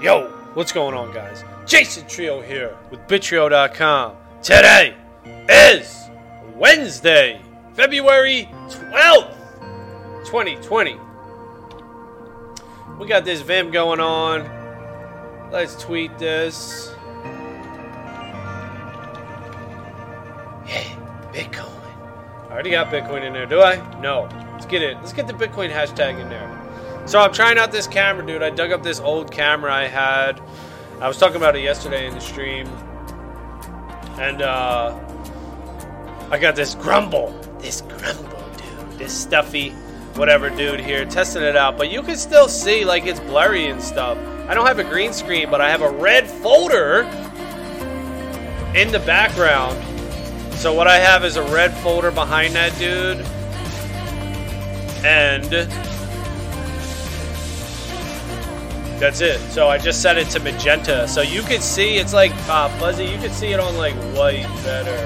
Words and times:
Yo, 0.00 0.28
what's 0.54 0.70
going 0.70 0.94
on, 0.94 1.12
guys? 1.12 1.42
Jason 1.66 2.06
Trio 2.06 2.40
here 2.40 2.76
with 2.88 3.00
Bittrio.com. 3.08 4.14
Today 4.42 4.94
is 5.48 6.08
Wednesday, 6.54 7.40
February 7.74 8.48
12th, 8.68 9.34
2020. 10.24 10.96
We 13.00 13.08
got 13.08 13.24
this 13.24 13.42
Vimm 13.42 13.72
going 13.72 13.98
on. 13.98 14.48
Let's 15.50 15.74
tweet 15.82 16.16
this. 16.16 16.94
Yeah, 20.64 20.84
Bitcoin. 21.32 21.66
I 22.48 22.52
already 22.52 22.70
got 22.70 22.86
Bitcoin 22.92 23.26
in 23.26 23.32
there, 23.32 23.46
do 23.46 23.62
I? 23.62 23.78
No. 23.98 24.28
Let's 24.52 24.66
get 24.66 24.80
it. 24.80 24.96
Let's 24.98 25.12
get 25.12 25.26
the 25.26 25.32
Bitcoin 25.32 25.72
hashtag 25.72 26.20
in 26.20 26.28
there. 26.28 26.47
So 27.08 27.18
I'm 27.18 27.32
trying 27.32 27.56
out 27.56 27.72
this 27.72 27.86
camera, 27.86 28.26
dude. 28.26 28.42
I 28.42 28.50
dug 28.50 28.70
up 28.70 28.82
this 28.82 29.00
old 29.00 29.32
camera 29.32 29.72
I 29.72 29.86
had. 29.86 30.42
I 31.00 31.08
was 31.08 31.16
talking 31.16 31.36
about 31.36 31.56
it 31.56 31.62
yesterday 31.62 32.06
in 32.06 32.12
the 32.12 32.20
stream. 32.20 32.66
And 34.18 34.42
uh 34.42 34.94
I 36.30 36.38
got 36.38 36.54
this 36.54 36.74
grumble. 36.74 37.30
This 37.60 37.80
grumble, 37.80 38.50
dude. 38.58 38.98
This 38.98 39.18
stuffy 39.18 39.70
whatever 40.16 40.50
dude 40.50 40.80
here 40.80 41.06
testing 41.06 41.42
it 41.42 41.56
out. 41.56 41.78
But 41.78 41.90
you 41.90 42.02
can 42.02 42.16
still 42.18 42.46
see 42.46 42.84
like 42.84 43.06
it's 43.06 43.20
blurry 43.20 43.68
and 43.68 43.82
stuff. 43.82 44.18
I 44.46 44.52
don't 44.52 44.66
have 44.66 44.78
a 44.78 44.84
green 44.84 45.14
screen, 45.14 45.50
but 45.50 45.62
I 45.62 45.70
have 45.70 45.80
a 45.80 45.90
red 45.90 46.28
folder 46.28 47.04
in 48.74 48.92
the 48.92 49.02
background. 49.06 49.82
So 50.56 50.74
what 50.74 50.86
I 50.86 50.98
have 50.98 51.24
is 51.24 51.36
a 51.36 51.42
red 51.54 51.72
folder 51.78 52.10
behind 52.10 52.54
that 52.54 52.76
dude. 52.78 53.24
And 55.06 55.54
that's 58.98 59.20
it. 59.20 59.38
So 59.50 59.68
I 59.68 59.78
just 59.78 60.02
set 60.02 60.18
it 60.18 60.28
to 60.30 60.40
magenta. 60.40 61.06
So 61.08 61.22
you 61.22 61.42
can 61.42 61.60
see 61.60 61.96
it's 61.96 62.12
like 62.12 62.32
uh, 62.48 62.68
fuzzy. 62.78 63.04
You 63.04 63.18
can 63.18 63.30
see 63.30 63.48
it 63.52 63.60
on 63.60 63.76
like 63.76 63.94
white 64.14 64.46
better. 64.64 64.96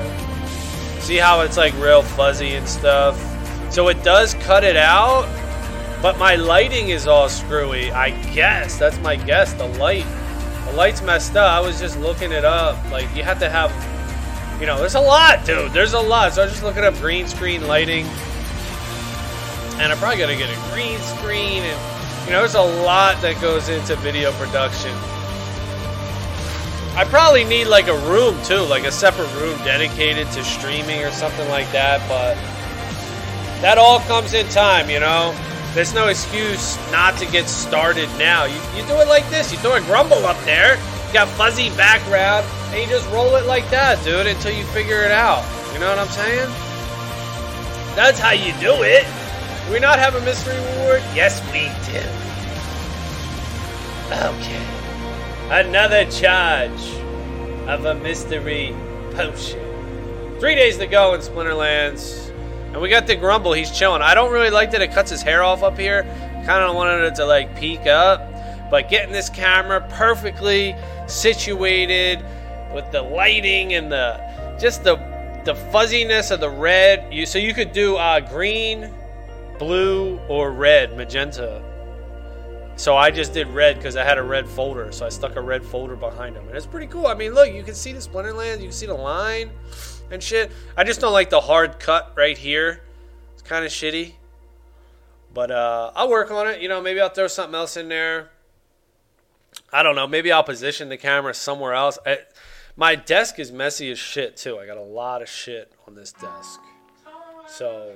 See 1.00 1.16
how 1.16 1.40
it's 1.40 1.56
like 1.56 1.74
real 1.78 2.02
fuzzy 2.02 2.54
and 2.54 2.68
stuff. 2.68 3.20
So 3.72 3.88
it 3.88 4.02
does 4.04 4.34
cut 4.34 4.64
it 4.64 4.76
out, 4.76 5.26
but 6.02 6.18
my 6.18 6.36
lighting 6.36 6.90
is 6.90 7.06
all 7.06 7.28
screwy. 7.28 7.90
I 7.90 8.10
guess 8.32 8.78
that's 8.78 8.98
my 8.98 9.16
guess. 9.16 9.54
The 9.54 9.66
light, 9.66 10.04
the 10.66 10.72
light's 10.72 11.02
messed 11.02 11.36
up. 11.36 11.50
I 11.50 11.60
was 11.60 11.80
just 11.80 11.98
looking 11.98 12.32
it 12.32 12.44
up. 12.44 12.76
Like 12.90 13.14
you 13.16 13.22
have 13.22 13.38
to 13.38 13.48
have, 13.48 13.70
you 14.60 14.66
know, 14.66 14.78
there's 14.78 14.94
a 14.94 15.00
lot, 15.00 15.44
dude. 15.46 15.72
There's 15.72 15.94
a 15.94 16.00
lot. 16.00 16.34
So 16.34 16.42
I 16.42 16.44
was 16.44 16.52
just 16.52 16.64
looking 16.64 16.84
up 16.84 16.94
green 16.96 17.26
screen 17.26 17.66
lighting, 17.66 18.04
and 19.80 19.90
I'm 19.90 19.98
probably 19.98 20.18
gonna 20.18 20.36
get 20.36 20.50
a 20.50 20.70
green 20.70 20.98
screen 21.00 21.62
and 21.62 21.91
you 22.24 22.30
know, 22.30 22.38
there's 22.38 22.54
a 22.54 22.62
lot 22.62 23.20
that 23.22 23.40
goes 23.40 23.68
into 23.68 23.96
video 23.96 24.32
production. 24.32 24.92
I 26.94 27.04
probably 27.04 27.44
need 27.44 27.66
like 27.66 27.88
a 27.88 27.96
room 28.06 28.40
too, 28.44 28.60
like 28.60 28.84
a 28.84 28.92
separate 28.92 29.32
room 29.34 29.56
dedicated 29.64 30.30
to 30.32 30.44
streaming 30.44 31.02
or 31.02 31.10
something 31.10 31.48
like 31.48 31.70
that, 31.72 32.06
but 32.06 32.34
that 33.62 33.78
all 33.78 34.00
comes 34.00 34.34
in 34.34 34.46
time, 34.48 34.90
you 34.90 35.00
know? 35.00 35.34
There's 35.72 35.94
no 35.94 36.08
excuse 36.08 36.76
not 36.92 37.16
to 37.18 37.26
get 37.26 37.48
started 37.48 38.08
now. 38.18 38.44
You, 38.44 38.60
you 38.76 38.86
do 38.86 38.94
it 39.00 39.08
like 39.08 39.28
this 39.30 39.50
you 39.50 39.58
throw 39.58 39.74
a 39.74 39.80
grumble 39.80 40.26
up 40.26 40.38
there, 40.44 40.76
you 41.06 41.12
got 41.12 41.28
fuzzy 41.28 41.70
background, 41.70 42.46
and 42.70 42.82
you 42.82 42.86
just 42.86 43.08
roll 43.10 43.36
it 43.36 43.46
like 43.46 43.68
that, 43.70 44.02
dude, 44.04 44.26
until 44.26 44.52
you 44.52 44.64
figure 44.66 45.02
it 45.02 45.10
out. 45.12 45.42
You 45.72 45.80
know 45.80 45.88
what 45.88 45.98
I'm 45.98 46.08
saying? 46.08 46.48
That's 47.96 48.18
how 48.18 48.32
you 48.32 48.52
do 48.60 48.82
it. 48.82 49.06
Do 49.66 49.72
we 49.72 49.78
not 49.78 49.98
have 49.98 50.14
a 50.14 50.20
mystery 50.20 50.56
reward? 50.56 51.02
Yes, 51.14 51.40
we 51.52 51.70
do. 51.92 52.00
Okay. 54.12 54.66
Another 55.50 56.04
charge 56.10 56.82
of 57.68 57.84
a 57.84 57.94
mystery 57.94 58.74
potion. 59.12 59.60
Three 60.40 60.54
days 60.54 60.78
to 60.78 60.86
go 60.86 61.14
in 61.14 61.20
Splinterlands. 61.20 62.30
And 62.72 62.80
we 62.80 62.88
got 62.88 63.06
the 63.06 63.14
Grumble. 63.14 63.52
He's 63.52 63.70
chilling. 63.70 64.02
I 64.02 64.14
don't 64.14 64.32
really 64.32 64.50
like 64.50 64.70
that 64.72 64.82
it 64.82 64.92
cuts 64.92 65.10
his 65.10 65.22
hair 65.22 65.42
off 65.42 65.62
up 65.62 65.78
here. 65.78 66.02
Kind 66.46 66.64
of 66.64 66.74
wanted 66.74 67.04
it 67.04 67.14
to 67.16 67.26
like 67.26 67.54
peek 67.56 67.86
up. 67.86 68.28
But 68.70 68.88
getting 68.88 69.12
this 69.12 69.28
camera 69.28 69.86
perfectly 69.90 70.74
situated 71.06 72.24
with 72.74 72.90
the 72.90 73.02
lighting 73.02 73.74
and 73.74 73.92
the 73.92 74.56
just 74.58 74.82
the 74.82 74.96
the 75.44 75.54
fuzziness 75.54 76.30
of 76.30 76.40
the 76.40 76.50
red. 76.50 77.12
You 77.12 77.26
so 77.26 77.38
you 77.38 77.52
could 77.52 77.72
do 77.72 77.96
uh, 77.96 78.20
green, 78.20 78.90
blue 79.62 80.18
or 80.28 80.50
red, 80.50 80.96
magenta. 80.96 81.62
So 82.74 82.96
I 82.96 83.12
just 83.12 83.32
did 83.32 83.46
red 83.48 83.76
because 83.76 83.96
I 83.96 84.02
had 84.02 84.18
a 84.18 84.22
red 84.22 84.48
folder. 84.48 84.90
So 84.90 85.06
I 85.06 85.08
stuck 85.08 85.36
a 85.36 85.40
red 85.40 85.64
folder 85.64 85.94
behind 85.94 86.34
them. 86.34 86.48
And 86.48 86.56
it's 86.56 86.66
pretty 86.66 86.88
cool. 86.88 87.06
I 87.06 87.14
mean, 87.14 87.32
look, 87.32 87.52
you 87.52 87.62
can 87.62 87.74
see 87.74 87.92
the 87.92 88.00
Splinterlands. 88.00 88.58
You 88.58 88.64
can 88.64 88.72
see 88.72 88.86
the 88.86 88.94
line 88.94 89.50
and 90.10 90.20
shit. 90.20 90.50
I 90.76 90.82
just 90.82 91.00
don't 91.00 91.12
like 91.12 91.30
the 91.30 91.40
hard 91.40 91.78
cut 91.78 92.12
right 92.16 92.36
here. 92.36 92.82
It's 93.34 93.42
kind 93.42 93.64
of 93.64 93.70
shitty. 93.70 94.14
But 95.32 95.52
uh, 95.52 95.92
I'll 95.94 96.10
work 96.10 96.32
on 96.32 96.48
it. 96.48 96.60
You 96.60 96.68
know, 96.68 96.82
maybe 96.82 97.00
I'll 97.00 97.08
throw 97.08 97.28
something 97.28 97.54
else 97.54 97.76
in 97.76 97.88
there. 97.88 98.30
I 99.72 99.84
don't 99.84 99.94
know. 99.94 100.08
Maybe 100.08 100.32
I'll 100.32 100.42
position 100.42 100.88
the 100.88 100.96
camera 100.96 101.34
somewhere 101.34 101.72
else. 101.72 101.98
I, 102.04 102.18
my 102.74 102.96
desk 102.96 103.38
is 103.38 103.52
messy 103.52 103.92
as 103.92 103.98
shit, 103.98 104.36
too. 104.36 104.58
I 104.58 104.66
got 104.66 104.76
a 104.76 104.82
lot 104.82 105.22
of 105.22 105.28
shit 105.28 105.72
on 105.86 105.94
this 105.94 106.12
desk. 106.12 106.60
So 107.46 107.94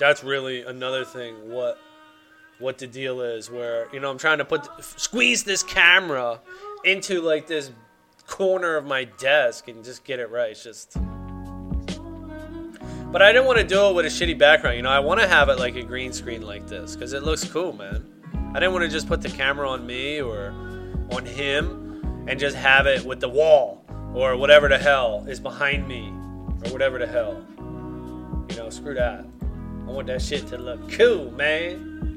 that's 0.00 0.24
really 0.24 0.62
another 0.62 1.04
thing 1.04 1.34
what 1.50 1.78
what 2.58 2.78
the 2.78 2.86
deal 2.86 3.20
is 3.20 3.50
where 3.50 3.86
you 3.92 4.00
know 4.00 4.10
i'm 4.10 4.18
trying 4.18 4.38
to 4.38 4.44
put 4.44 4.66
squeeze 4.82 5.44
this 5.44 5.62
camera 5.62 6.40
into 6.84 7.20
like 7.20 7.46
this 7.46 7.70
corner 8.26 8.76
of 8.76 8.86
my 8.86 9.04
desk 9.04 9.68
and 9.68 9.84
just 9.84 10.04
get 10.04 10.20
it 10.20 10.30
right. 10.30 10.52
It's 10.52 10.64
just 10.64 10.96
but 13.12 13.22
i 13.22 13.32
didn't 13.32 13.46
want 13.46 13.58
to 13.58 13.64
do 13.64 13.88
it 13.88 13.94
with 13.94 14.06
a 14.06 14.08
shitty 14.08 14.38
background 14.38 14.76
you 14.76 14.82
know? 14.82 14.90
I 14.90 15.00
want 15.00 15.20
to 15.20 15.28
have 15.28 15.48
it 15.48 15.58
like 15.58 15.76
a 15.76 15.82
green 15.82 16.12
screen 16.12 16.42
like 16.42 16.66
this 16.66 16.94
because 16.94 17.12
it 17.12 17.22
looks 17.22 17.44
cool 17.44 17.72
man. 17.72 18.06
I 18.54 18.60
didn't 18.60 18.72
want 18.72 18.84
to 18.84 18.88
just 18.88 19.06
put 19.06 19.20
the 19.20 19.28
camera 19.28 19.68
on 19.68 19.86
me 19.86 20.20
or 20.20 20.54
on 21.12 21.26
him 21.26 22.26
and 22.26 22.40
just 22.40 22.56
have 22.56 22.86
it 22.86 23.04
with 23.04 23.20
the 23.20 23.28
wall 23.28 23.84
or 24.14 24.36
whatever 24.36 24.68
the 24.68 24.78
hell 24.78 25.26
is 25.28 25.40
behind 25.40 25.86
me 25.86 26.08
or 26.64 26.72
whatever 26.72 26.98
the 26.98 27.06
hell. 27.06 27.44
You 28.48 28.56
know 28.56 28.70
screw 28.70 28.94
that 28.94 29.24
I 29.90 29.92
want 29.92 30.06
that 30.06 30.22
shit 30.22 30.46
to 30.46 30.56
look 30.56 30.88
cool, 30.92 31.32
man. 31.32 32.16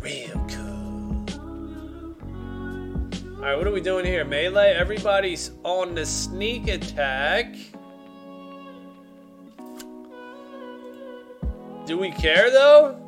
Real 0.00 0.46
cool. 0.48 1.24
Alright, 3.36 3.56
what 3.56 3.68
are 3.68 3.70
we 3.70 3.80
doing 3.80 4.04
here? 4.04 4.24
Melee? 4.24 4.72
Everybody's 4.72 5.52
on 5.62 5.94
the 5.94 6.04
sneak 6.04 6.66
attack. 6.66 7.54
Do 11.86 11.98
we 11.98 12.10
care 12.10 12.50
though? 12.50 13.00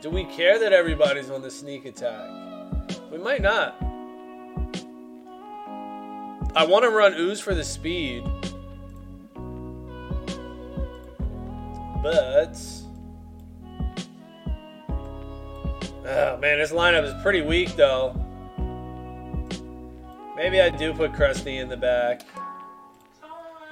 Do 0.00 0.08
we 0.08 0.22
care 0.26 0.60
that 0.60 0.72
everybody's 0.72 1.30
on 1.30 1.42
the 1.42 1.50
sneak 1.50 1.84
attack? 1.84 2.30
We 3.10 3.18
might 3.18 3.42
not. 3.42 3.76
I 6.54 6.64
want 6.64 6.84
to 6.84 6.90
run 6.90 7.14
ooze 7.14 7.40
for 7.40 7.56
the 7.56 7.64
speed. 7.64 8.22
But 12.04 12.58
oh 16.04 16.36
man, 16.36 16.58
this 16.58 16.70
lineup 16.70 17.02
is 17.04 17.14
pretty 17.22 17.40
weak 17.40 17.74
though. 17.76 18.14
Maybe 20.36 20.60
I 20.60 20.68
do 20.68 20.92
put 20.92 21.12
Krusty 21.12 21.62
in 21.62 21.70
the 21.70 21.78
back. 21.78 22.20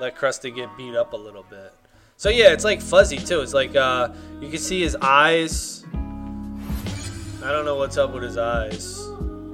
Let 0.01 0.17
Krusty 0.17 0.55
get 0.55 0.75
beat 0.79 0.97
up 0.97 1.13
a 1.13 1.17
little 1.17 1.43
bit. 1.51 1.75
So 2.17 2.31
yeah, 2.31 2.55
it's 2.55 2.65
like 2.65 2.81
fuzzy 2.81 3.19
too. 3.19 3.43
It's 3.43 3.53
like 3.53 3.77
uh, 3.77 4.09
you 4.41 4.49
can 4.49 4.59
see 4.59 4.81
his 4.81 4.97
eyes. 5.03 5.85
I 5.93 7.53
don't 7.53 7.67
know 7.67 7.77
what's 7.77 7.99
up 7.99 8.15
with 8.15 8.23
his 8.23 8.39
eyes. 8.39 8.99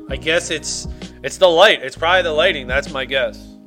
I 0.09 0.15
guess 0.15 0.53
it's 0.53 0.87
it's 1.25 1.39
the 1.39 1.49
light. 1.49 1.83
It's 1.83 1.97
probably 1.97 2.23
the 2.23 2.31
lighting. 2.31 2.69
That's 2.69 2.93
my 2.93 3.05
guess. 3.07 3.58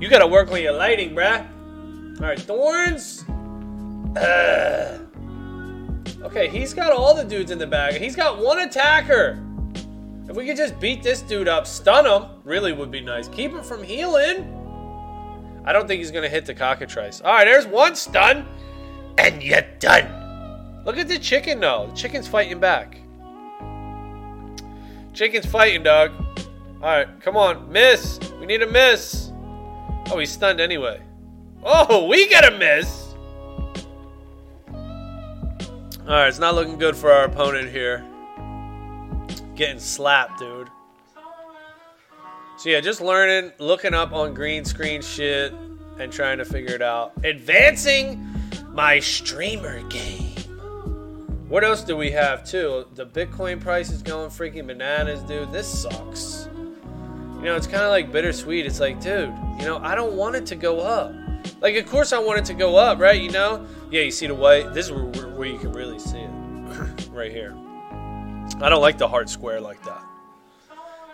You 0.00 0.08
gotta 0.08 0.26
work 0.26 0.50
on 0.50 0.62
your 0.62 0.72
lighting, 0.72 1.14
bruh. 1.14 1.46
Alright, 2.18 2.40
Thorns. 2.40 3.22
Uh, 4.16 4.98
okay, 6.22 6.48
he's 6.48 6.72
got 6.72 6.90
all 6.90 7.14
the 7.14 7.22
dudes 7.22 7.50
in 7.50 7.58
the 7.58 7.66
bag. 7.66 7.94
He's 8.00 8.16
got 8.16 8.38
one 8.38 8.60
attacker. 8.60 9.38
If 10.26 10.36
we 10.36 10.46
could 10.46 10.56
just 10.56 10.80
beat 10.80 11.02
this 11.02 11.20
dude 11.20 11.48
up, 11.48 11.66
stun 11.66 12.06
him, 12.06 12.30
really 12.44 12.72
would 12.72 12.90
be 12.90 13.02
nice. 13.02 13.28
Keep 13.28 13.52
him 13.52 13.62
from 13.62 13.82
healing. 13.82 14.56
I 15.66 15.72
don't 15.74 15.86
think 15.86 15.98
he's 15.98 16.10
gonna 16.10 16.28
hit 16.28 16.46
the 16.46 16.54
cockatrice. 16.54 17.20
Alright, 17.20 17.46
there's 17.46 17.66
one 17.66 17.94
stun. 17.94 18.46
And 19.18 19.42
you're 19.42 19.66
done. 19.80 20.82
Look 20.86 20.96
at 20.96 21.08
the 21.08 21.18
chicken 21.18 21.60
though. 21.60 21.88
The 21.90 21.96
chicken's 21.96 22.26
fighting 22.26 22.58
back. 22.58 22.96
Chicken's 25.12 25.44
fighting, 25.44 25.82
dog. 25.82 26.12
Alright, 26.76 27.20
come 27.20 27.36
on. 27.36 27.70
Miss. 27.70 28.18
We 28.40 28.46
need 28.46 28.62
a 28.62 28.66
miss. 28.66 29.29
Oh, 30.10 30.18
he's 30.18 30.30
stunned 30.30 30.60
anyway. 30.60 31.00
Oh, 31.62 32.06
we 32.08 32.28
get 32.28 32.44
a 32.44 32.58
miss. 32.58 33.14
All 34.68 36.16
right, 36.16 36.28
it's 36.28 36.38
not 36.40 36.54
looking 36.54 36.78
good 36.78 36.96
for 36.96 37.12
our 37.12 37.24
opponent 37.24 37.70
here. 37.70 38.04
Getting 39.54 39.78
slapped, 39.78 40.40
dude. 40.40 40.68
So 42.58 42.68
yeah, 42.68 42.80
just 42.80 43.00
learning, 43.00 43.52
looking 43.58 43.94
up 43.94 44.12
on 44.12 44.34
green 44.34 44.64
screen 44.64 45.00
shit, 45.00 45.54
and 45.98 46.12
trying 46.12 46.38
to 46.38 46.44
figure 46.44 46.74
it 46.74 46.82
out. 46.82 47.12
Advancing 47.24 48.26
my 48.72 48.98
streamer 48.98 49.82
game. 49.88 50.36
What 51.48 51.64
else 51.64 51.82
do 51.82 51.96
we 51.96 52.10
have 52.10 52.44
too? 52.44 52.86
The 52.94 53.06
Bitcoin 53.06 53.60
price 53.60 53.90
is 53.90 54.02
going 54.02 54.30
freaking 54.30 54.66
bananas, 54.66 55.22
dude. 55.22 55.52
This 55.52 55.82
sucks. 55.82 56.49
You 57.40 57.46
know, 57.46 57.56
it's 57.56 57.66
kind 57.66 57.82
of 57.82 57.88
like 57.88 58.12
bittersweet. 58.12 58.66
It's 58.66 58.80
like, 58.80 59.00
dude, 59.00 59.34
you 59.58 59.64
know, 59.64 59.78
I 59.78 59.94
don't 59.94 60.12
want 60.12 60.36
it 60.36 60.44
to 60.46 60.56
go 60.56 60.80
up. 60.80 61.14
Like, 61.62 61.74
of 61.76 61.86
course 61.86 62.12
I 62.12 62.18
want 62.18 62.38
it 62.38 62.44
to 62.46 62.54
go 62.54 62.76
up, 62.76 63.00
right? 63.00 63.18
You 63.18 63.30
know? 63.30 63.66
Yeah, 63.90 64.02
you 64.02 64.10
see 64.10 64.26
the 64.26 64.34
white. 64.34 64.74
This 64.74 64.86
is 64.86 64.92
where, 64.92 65.06
where 65.30 65.48
you 65.48 65.58
can 65.58 65.72
really 65.72 65.98
see 65.98 66.18
it. 66.18 66.30
right 67.10 67.32
here. 67.32 67.56
I 68.60 68.68
don't 68.68 68.82
like 68.82 68.98
the 68.98 69.08
heart 69.08 69.30
square 69.30 69.58
like 69.58 69.82
that. 69.84 70.02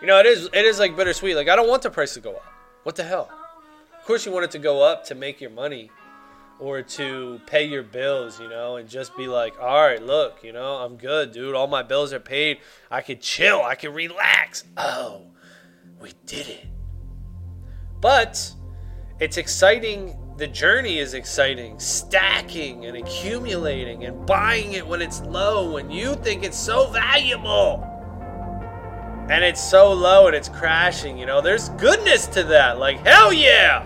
You 0.01 0.09
know, 0.09 0.19
it 0.19 0.27
is 0.27 0.47
it 0.53 0.65
is 0.65 0.81
like 0.81 0.97
bittersweet. 0.97 1.37
Like 1.37 1.49
I 1.49 1.55
don't 1.55 1.69
want 1.69 1.83
the 1.83 1.91
price 1.91 2.15
to 2.15 2.21
go 2.21 2.33
up. 2.33 2.53
What 2.83 2.97
the 2.97 3.05
hell? 3.05 3.31
Of 3.97 4.05
course 4.05 4.27
you 4.27 4.33
want 4.33 4.45
it 4.45 4.51
to 4.51 4.59
go 4.59 4.83
up 4.83 5.05
to 5.07 5.15
make 5.15 5.41
your 5.41 5.51
money 5.51 5.91
or 6.59 6.83
to 6.83 7.41
pay 7.47 7.65
your 7.65 7.83
bills, 7.83 8.41
you 8.41 8.49
know, 8.49 8.77
and 8.77 8.89
just 8.89 9.17
be 9.17 9.29
like, 9.29 9.59
all 9.61 9.83
right, 9.83 10.03
look, 10.03 10.43
you 10.43 10.53
know, 10.53 10.77
I'm 10.77 10.97
good, 10.97 11.33
dude. 11.33 11.55
All 11.55 11.67
my 11.67 11.83
bills 11.83 12.13
are 12.13 12.21
paid. 12.21 12.59
I 12.91 13.01
can 13.01 13.21
chill. 13.21 13.63
I 13.63 13.75
can 13.75 13.93
relax. 13.93 14.65
Oh, 14.77 15.23
we 16.01 16.13
did 16.27 16.49
it. 16.49 16.67
But 18.01 18.53
it's 19.21 19.37
exciting. 19.37 20.19
The 20.37 20.47
journey 20.47 20.99
is 20.99 21.15
exciting. 21.15 21.79
Stacking 21.79 22.85
and 22.85 22.97
accumulating 22.97 24.05
and 24.05 24.27
buying 24.27 24.73
it 24.73 24.87
when 24.87 25.01
it's 25.01 25.23
low, 25.23 25.73
when 25.73 25.91
you 25.91 26.15
think 26.17 26.45
it's 26.45 26.59
so 26.59 26.91
valuable. 26.91 27.83
And 29.29 29.43
it's 29.43 29.63
so 29.63 29.93
low 29.93 30.27
and 30.29 30.37
it's 30.37 30.49
crashing, 30.49 31.19
you 31.19 31.27
know. 31.27 31.41
There's 31.41 31.71
goodness 31.71 32.27
to 32.29 32.45
that. 32.45 32.79
Like, 32.79 33.05
hell 33.05 33.33
yeah! 33.33 33.85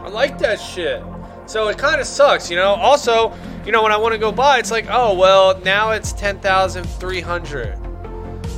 I 0.00 0.08
like 0.10 0.38
that 0.38 0.60
shit. 0.60 1.02
So 1.46 1.68
it 1.68 1.78
kind 1.78 2.00
of 2.00 2.06
sucks, 2.06 2.50
you 2.50 2.56
know. 2.56 2.74
Also, 2.74 3.32
you 3.64 3.72
know, 3.72 3.82
when 3.82 3.92
I 3.92 3.96
want 3.96 4.12
to 4.12 4.18
go 4.18 4.30
buy, 4.30 4.58
it's 4.58 4.70
like, 4.70 4.86
oh 4.90 5.14
well, 5.14 5.58
now 5.60 5.92
it's 5.92 6.12
ten 6.12 6.38
thousand 6.40 6.84
three 6.84 7.22
hundred. 7.22 7.77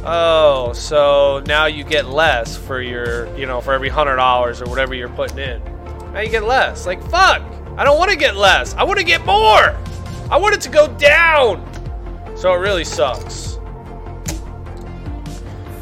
Oh, 0.03 0.73
so 0.73 1.43
now 1.47 1.67
you 1.67 1.85
get 1.85 2.07
less 2.07 2.57
for 2.57 2.81
your, 2.81 3.35
you 3.37 3.47
know, 3.47 3.61
for 3.61 3.75
every 3.75 3.91
hundred 3.91 4.17
dollars 4.17 4.63
or 4.63 4.67
whatever 4.67 4.95
you're 4.95 5.11
putting 5.11 5.39
in. 5.39 5.63
Now 6.13 6.21
you 6.21 6.31
get 6.31 6.45
less. 6.45 6.87
Like 6.87 7.03
fuck, 7.11 7.43
I 7.77 7.85
don't 7.85 7.99
want 7.99 8.11
to 8.11 8.17
get 8.17 8.37
less. 8.37 8.75
I 8.75 8.83
want 8.83 8.99
to 8.99 9.05
get 9.05 9.25
more. 9.27 9.77
I 10.31 10.39
want 10.39 10.55
it 10.55 10.61
to 10.63 10.71
go 10.71 10.89
down. 10.97 11.67
So 12.37 12.55
it 12.55 12.59
really 12.59 12.85
sucks. 12.85 13.59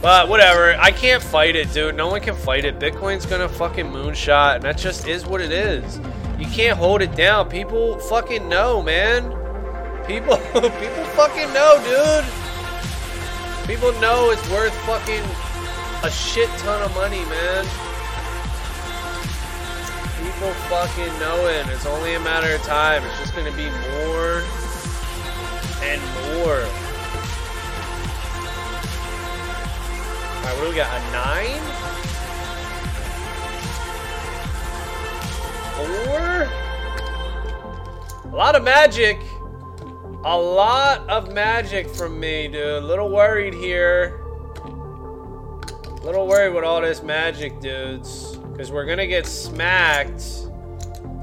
But 0.01 0.29
whatever, 0.29 0.75
I 0.79 0.91
can't 0.91 1.23
fight 1.23 1.55
it, 1.57 1.73
dude. 1.73 1.95
No 1.95 2.09
one 2.09 2.21
can 2.21 2.35
fight 2.35 2.65
it. 2.65 2.79
Bitcoin's 2.79 3.27
gonna 3.27 3.49
fucking 3.49 3.87
moonshot, 3.87 4.57
and 4.57 4.65
that 4.65 4.79
just 4.79 5.07
is 5.07 5.27
what 5.27 5.41
it 5.41 5.53
is. 5.53 6.01
You 6.39 6.47
can't 6.47 6.79
hold 6.79 7.03
it 7.03 7.15
down. 7.17 7.49
People 7.49 7.99
fucking 7.99 8.49
know, 8.49 8.83
man. 8.83 9.31
People, 10.07 10.37
people 10.53 11.05
fucking 11.15 11.53
know, 11.53 11.83
dude. 11.85 12.48
People 13.69 13.93
know 14.01 14.31
it's 14.31 14.49
worth 14.51 14.75
fucking 14.87 15.23
a 16.03 16.11
shit 16.11 16.49
ton 16.61 16.81
of 16.81 16.95
money, 16.95 17.23
man. 17.27 17.67
People 20.17 20.55
fucking 20.71 21.19
know 21.21 21.47
it. 21.49 21.69
It's 21.69 21.85
only 21.85 22.15
a 22.15 22.21
matter 22.21 22.55
of 22.55 22.63
time. 22.63 23.05
It's 23.05 23.19
just 23.19 23.37
gonna 23.37 23.53
be 23.53 23.67
more 23.67 24.43
and 25.83 26.01
more. 26.33 26.65
Alright, 30.41 30.57
what 30.57 30.65
do 30.65 30.71
we 30.71 30.75
got? 30.75 30.89
A 30.91 31.01
nine? 31.13 31.61
Four? 35.77 36.49
A 38.33 38.35
lot 38.35 38.57
of 38.57 38.65
magic. 38.65 39.28
A 40.25 40.37
lot 40.37 41.09
of 41.09 41.33
magic 41.33 41.89
from 41.89 42.19
me, 42.19 42.49
dude. 42.49 42.83
A 42.83 42.87
little 42.87 43.09
worried 43.09 43.55
here. 43.55 44.21
A 44.65 46.01
little 46.05 46.27
worried 46.27 46.55
with 46.55 46.65
all 46.65 46.81
this 46.81 47.03
magic, 47.03 47.61
dudes. 47.61 48.37
Because 48.37 48.71
we're 48.73 48.87
going 48.87 48.99
to 48.99 49.07
get 49.07 49.27
smacked 49.27 50.25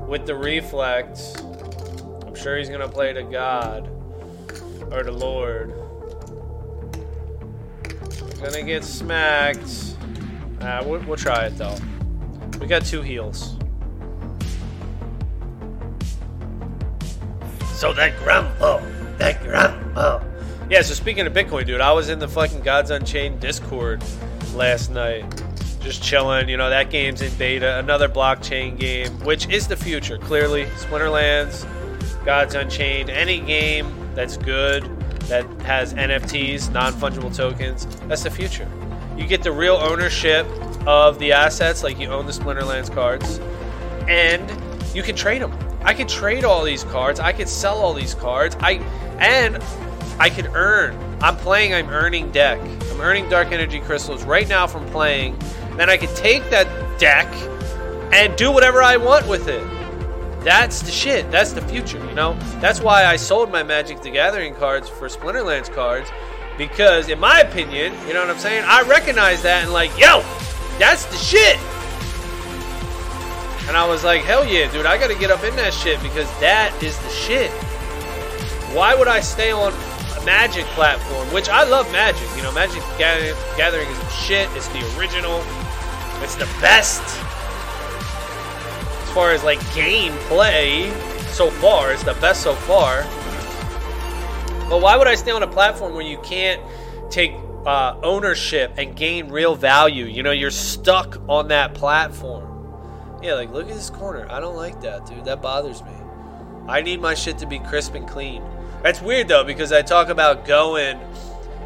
with 0.08 0.26
the 0.26 0.36
reflect. 0.36 1.20
I'm 2.26 2.36
sure 2.36 2.58
he's 2.58 2.70
going 2.70 2.82
to 2.82 2.88
play 2.88 3.14
to 3.14 3.24
God. 3.24 3.90
Or 4.92 5.04
the 5.04 5.12
Lord. 5.12 5.74
We're 8.46 8.52
gonna 8.52 8.64
get 8.64 8.84
smacked. 8.84 9.96
Uh, 10.62 10.84
we'll, 10.86 11.00
we'll 11.02 11.18
try 11.18 11.46
it 11.46 11.58
though. 11.58 11.76
We 12.60 12.68
got 12.68 12.86
two 12.86 13.02
heals. 13.02 13.55
So 17.76 17.92
that 17.94 18.18
grumble, 18.20 18.80
that 19.18 19.44
grumble. 19.44 20.22
Yeah, 20.70 20.82
so 20.82 20.94
speaking 20.94 21.28
of 21.28 21.34
Bitcoin, 21.34 21.66
dude, 21.66 21.82
I 21.82 21.92
was 21.92 22.08
in 22.08 22.20
the 22.20 22.28
fucking 22.28 22.62
Gods 22.62 22.90
Unchained 22.90 23.42
Discord 23.42 24.02
last 24.54 24.90
night. 24.90 25.26
Just 25.82 26.02
chilling, 26.02 26.48
you 26.48 26.56
know, 26.56 26.70
that 26.70 26.90
game's 26.90 27.22
in 27.22 27.36
beta. 27.36 27.78
Another 27.78 28.08
blockchain 28.08 28.80
game, 28.80 29.12
which 29.26 29.50
is 29.50 29.68
the 29.68 29.76
future, 29.76 30.18
clearly. 30.18 30.66
Splinterlands, 30.78 31.66
Gods 32.24 32.56
Unchained, 32.56 33.10
any 33.10 33.42
game 33.42 33.94
that's 34.16 34.38
good, 34.38 34.84
that 35.28 35.46
has 35.64 35.94
NFTs, 35.94 36.72
non 36.72 36.94
fungible 36.94 37.36
tokens, 37.36 37.86
that's 38.08 38.24
the 38.24 38.32
future. 38.32 38.68
You 39.18 39.28
get 39.28 39.44
the 39.44 39.52
real 39.52 39.76
ownership 39.76 40.48
of 40.88 41.20
the 41.20 41.34
assets, 41.34 41.84
like 41.84 42.00
you 42.00 42.08
own 42.08 42.26
the 42.26 42.32
Splinterlands 42.32 42.92
cards, 42.92 43.40
and 44.08 44.50
you 44.96 45.04
can 45.04 45.16
trade 45.18 45.42
them. 45.42 45.65
I 45.86 45.94
could 45.94 46.10
trade 46.10 46.44
all 46.44 46.64
these 46.64 46.84
cards. 46.84 47.20
I 47.20 47.32
could 47.32 47.48
sell 47.48 47.78
all 47.78 47.94
these 47.94 48.16
cards. 48.16 48.58
I 48.60 48.74
and 49.20 49.64
I 50.20 50.30
could 50.30 50.48
earn. 50.56 50.98
I'm 51.22 51.38
playing. 51.38 51.74
I'm 51.74 51.90
earning 51.90 52.32
deck. 52.32 52.60
I'm 52.60 53.00
earning 53.00 53.30
dark 53.30 53.52
energy 53.52 53.80
crystals 53.80 54.24
right 54.24 54.48
now 54.50 54.66
from 54.66 54.86
playing. 54.88 55.38
Then 55.78 55.90
I 55.90 55.98
could 55.98 56.14
take 56.16 56.50
that 56.50 56.68
deck 57.00 57.28
and 58.12 58.36
do 58.36 58.52
whatever 58.52 58.82
I 58.82 58.98
want 58.98 59.28
with 59.28 59.48
it. 59.48 59.64
That's 60.44 60.82
the 60.82 60.92
shit. 60.92 61.30
That's 61.30 61.52
the 61.52 61.62
future. 61.62 62.04
You 62.04 62.16
know. 62.16 62.34
That's 62.60 62.82
why 62.82 63.06
I 63.06 63.16
sold 63.16 63.52
my 63.52 63.62
Magic 63.62 64.02
the 64.02 64.10
Gathering 64.10 64.56
cards 64.56 64.90
for 64.90 65.08
Splinterlands 65.08 65.72
cards 65.72 66.10
because, 66.58 67.10
in 67.10 67.20
my 67.20 67.42
opinion, 67.42 67.94
you 68.08 68.14
know 68.14 68.22
what 68.22 68.32
I'm 68.32 68.40
saying. 68.40 68.64
I 68.66 68.82
recognize 68.82 69.44
that 69.44 69.64
and 69.64 69.72
like, 69.72 69.92
yo, 70.00 70.22
that's 70.80 71.06
the 71.06 71.18
shit. 71.18 71.60
And 73.68 73.76
I 73.76 73.88
was 73.88 74.04
like, 74.04 74.22
hell 74.22 74.46
yeah, 74.46 74.72
dude, 74.72 74.86
I 74.86 74.98
gotta 74.98 75.16
get 75.16 75.32
up 75.32 75.44
in 75.44 75.56
that 75.56 75.74
shit 75.74 76.02
because 76.04 76.28
that 76.40 76.72
is 76.84 76.98
the 77.00 77.10
shit. 77.10 77.52
Why 78.76 78.94
would 78.94 79.08
I 79.08 79.20
stay 79.22 79.52
on 79.52 79.74
a 79.74 80.26
Magic 80.26 80.66
platform, 80.68 81.32
which 81.34 81.50
I 81.50 81.64
love 81.64 81.92
Magic, 81.92 82.28
you 82.36 82.44
know, 82.44 82.52
Magic 82.52 82.82
Gathering 82.98 83.88
is 83.88 84.00
the 84.00 84.10
shit, 84.10 84.50
it's 84.54 84.68
the 84.70 84.80
original, 84.98 85.42
it's 86.22 86.36
the 86.36 86.50
best. 86.62 87.02
As 89.04 89.14
far 89.14 89.32
as 89.32 89.44
like 89.44 89.60
gameplay, 89.74 90.92
so 91.36 91.50
far, 91.50 91.92
it's 91.92 92.04
the 92.04 92.14
best 92.16 92.44
so 92.44 92.56
far. 92.56 93.04
But 94.70 94.82
why 94.82 94.96
would 94.96 95.08
I 95.08 95.16
stay 95.16 95.32
on 95.32 95.44
a 95.44 95.48
platform 95.48 95.94
where 95.94 96.06
you 96.06 96.18
can't 96.20 96.62
take 97.12 97.34
uh, 97.66 98.00
ownership 98.04 98.74
and 98.78 98.96
gain 98.96 99.30
real 99.30 99.54
value? 99.54 100.06
You 100.06 100.24
know, 100.24 100.32
you're 100.32 100.50
stuck 100.50 101.22
on 101.28 101.50
that 101.50 101.74
platform. 101.74 102.55
Yeah, 103.22 103.34
like 103.34 103.52
look 103.52 103.68
at 103.70 103.76
this 103.76 103.90
corner. 103.90 104.28
I 104.30 104.40
don't 104.40 104.56
like 104.56 104.82
that, 104.82 105.06
dude. 105.06 105.26
That 105.26 105.42
bothers 105.42 105.84
me. 105.84 105.92
I 106.68 106.82
need 106.82 107.02
my 107.02 107.14
shit 107.14 107.38
to 107.40 107.46
be 107.46 107.60
crisp 107.60 107.96
and 107.96 108.08
clean. 108.08 108.44
That's 108.84 109.02
weird 109.02 109.28
though, 109.28 109.44
because 109.44 109.72
I 109.72 109.82
talk 109.82 110.10
about 110.10 110.46
going 110.46 111.00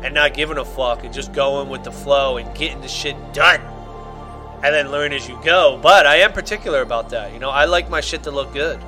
and 0.04 0.14
not 0.14 0.34
giving 0.34 0.58
a 0.58 0.66
fuck 0.66 1.04
and 1.04 1.14
just 1.14 1.34
going 1.34 1.70
with 1.70 1.84
the 1.84 1.92
flow 1.92 2.38
and 2.38 2.56
getting 2.56 2.82
the 2.82 2.88
shit 2.88 3.16
done. 3.34 3.62
And 4.62 4.76
then 4.76 4.92
learn 4.92 5.14
as 5.14 5.28
you 5.28 5.40
go. 5.44 5.80
But 5.82 6.06
I 6.06 6.18
am 6.18 6.34
particular 6.34 6.82
about 6.82 7.10
that. 7.10 7.34
You 7.34 7.40
know, 7.40 7.50
I 7.50 7.66
like 7.66 7.90
my 7.90 8.02
shit 8.02 8.24
to 8.24 8.32
look 8.32 8.54
good. 8.54 8.80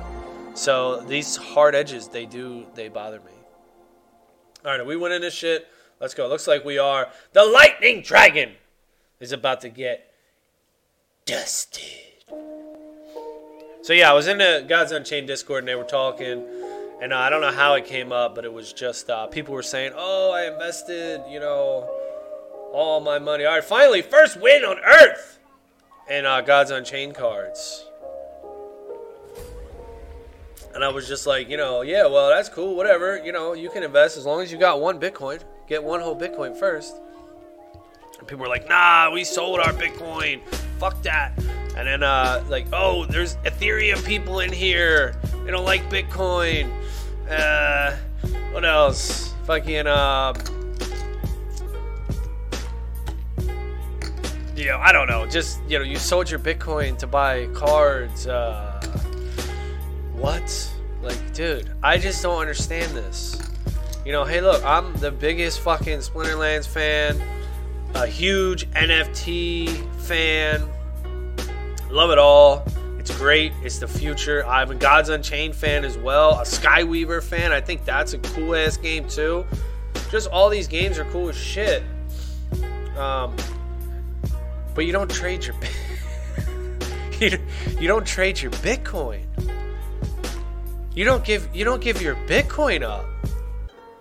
So 0.54 1.00
these 1.00 1.36
hard 1.36 1.74
edges, 1.74 2.08
they 2.08 2.26
do, 2.26 2.66
they 2.74 2.88
bother 2.88 3.20
me. 3.20 3.32
All 4.64 4.76
right, 4.76 4.86
we 4.86 4.96
winning 4.96 5.22
this 5.22 5.34
shit? 5.34 5.66
Let's 5.98 6.14
go. 6.14 6.28
Looks 6.28 6.46
like 6.46 6.64
we 6.64 6.78
are. 6.78 7.08
The 7.32 7.44
Lightning 7.44 8.02
Dragon 8.02 8.52
is 9.18 9.32
about 9.32 9.62
to 9.62 9.70
get 9.70 10.12
dusted. 11.24 12.11
So 13.82 13.92
yeah, 13.92 14.08
I 14.08 14.14
was 14.14 14.28
in 14.28 14.38
the 14.38 14.64
Gods 14.68 14.92
Unchained 14.92 15.26
Discord 15.26 15.58
and 15.58 15.68
they 15.68 15.74
were 15.74 15.82
talking, 15.82 16.46
and 17.00 17.12
uh, 17.12 17.16
I 17.16 17.30
don't 17.30 17.40
know 17.40 17.50
how 17.50 17.74
it 17.74 17.84
came 17.84 18.12
up, 18.12 18.36
but 18.36 18.44
it 18.44 18.52
was 18.52 18.72
just 18.72 19.10
uh, 19.10 19.26
people 19.26 19.54
were 19.54 19.62
saying, 19.62 19.90
"Oh, 19.96 20.30
I 20.30 20.46
invested, 20.46 21.20
you 21.28 21.40
know, 21.40 21.90
all 22.72 23.00
my 23.00 23.18
money. 23.18 23.44
All 23.44 23.54
right, 23.54 23.64
finally, 23.64 24.00
first 24.00 24.40
win 24.40 24.64
on 24.64 24.78
Earth, 24.78 25.40
and 26.08 26.26
uh, 26.26 26.42
Gods 26.42 26.70
Unchained 26.70 27.16
cards." 27.16 27.84
And 30.74 30.84
I 30.84 30.88
was 30.88 31.08
just 31.08 31.26
like, 31.26 31.50
you 31.50 31.56
know, 31.56 31.82
yeah, 31.82 32.06
well, 32.06 32.30
that's 32.30 32.48
cool, 32.48 32.76
whatever. 32.76 33.22
You 33.22 33.32
know, 33.32 33.52
you 33.52 33.68
can 33.68 33.82
invest 33.82 34.16
as 34.16 34.24
long 34.24 34.40
as 34.42 34.52
you 34.52 34.58
got 34.58 34.80
one 34.80 35.00
Bitcoin. 35.00 35.42
Get 35.66 35.82
one 35.82 36.00
whole 36.00 36.18
Bitcoin 36.18 36.56
first. 36.56 36.94
And 38.18 38.28
people 38.28 38.44
were 38.44 38.48
like, 38.48 38.68
nah, 38.68 39.10
we 39.12 39.24
sold 39.24 39.60
our 39.60 39.72
Bitcoin. 39.72 40.40
Fuck 40.78 41.02
that. 41.02 41.38
And 41.76 41.88
then, 41.88 42.02
uh, 42.02 42.44
like, 42.48 42.66
oh, 42.72 43.06
there's 43.06 43.36
Ethereum 43.36 44.04
people 44.04 44.40
in 44.40 44.52
here. 44.52 45.14
They 45.44 45.50
don't 45.50 45.64
like 45.64 45.88
Bitcoin. 45.88 46.70
Uh, 47.28 47.96
what 48.52 48.64
else? 48.64 49.32
Fucking, 49.44 49.86
uh, 49.86 50.34
you 54.54 54.66
know, 54.66 54.78
I 54.78 54.92
don't 54.92 55.08
know. 55.08 55.26
Just, 55.26 55.60
you 55.66 55.78
know, 55.78 55.84
you 55.84 55.96
sold 55.96 56.30
your 56.30 56.40
Bitcoin 56.40 56.98
to 56.98 57.06
buy 57.06 57.46
cards. 57.48 58.26
Uh, 58.26 58.80
what? 60.14 60.72
Like, 61.02 61.34
dude, 61.34 61.70
I 61.82 61.98
just 61.98 62.22
don't 62.22 62.38
understand 62.38 62.94
this. 62.94 63.40
You 64.04 64.12
know, 64.12 64.24
hey, 64.24 64.40
look, 64.40 64.62
I'm 64.64 64.92
the 64.94 65.10
biggest 65.10 65.60
fucking 65.60 65.98
Splinterlands 65.98 66.66
fan, 66.66 67.20
a 67.94 68.06
huge 68.06 68.68
NFT 68.70 69.68
fan. 70.02 70.68
Love 71.92 72.10
it 72.10 72.18
all. 72.18 72.64
It's 72.98 73.14
great. 73.18 73.52
It's 73.62 73.78
the 73.78 73.86
future. 73.86 74.46
I'm 74.46 74.70
a 74.70 74.74
Gods 74.74 75.10
Unchained 75.10 75.54
fan 75.54 75.84
as 75.84 75.98
well, 75.98 76.40
a 76.40 76.44
Skyweaver 76.44 77.22
fan. 77.22 77.52
I 77.52 77.60
think 77.60 77.84
that's 77.84 78.14
a 78.14 78.18
cool 78.18 78.54
ass 78.56 78.78
game 78.78 79.06
too. 79.06 79.44
Just 80.10 80.28
all 80.30 80.48
these 80.48 80.66
games 80.66 80.98
are 80.98 81.04
cool 81.06 81.28
as 81.28 81.36
shit. 81.36 81.82
Um, 82.96 83.36
but 84.74 84.86
you 84.86 84.92
don't 84.92 85.10
trade 85.10 85.44
your 85.44 85.54
you, 87.80 87.88
don't 87.88 88.06
trade 88.06 88.40
your 88.40 88.52
Bitcoin. 88.52 89.24
You 90.94 91.04
don't 91.04 91.24
give 91.24 91.54
you 91.54 91.64
don't 91.64 91.82
give 91.82 92.00
your 92.00 92.16
Bitcoin 92.26 92.82
up 92.82 93.04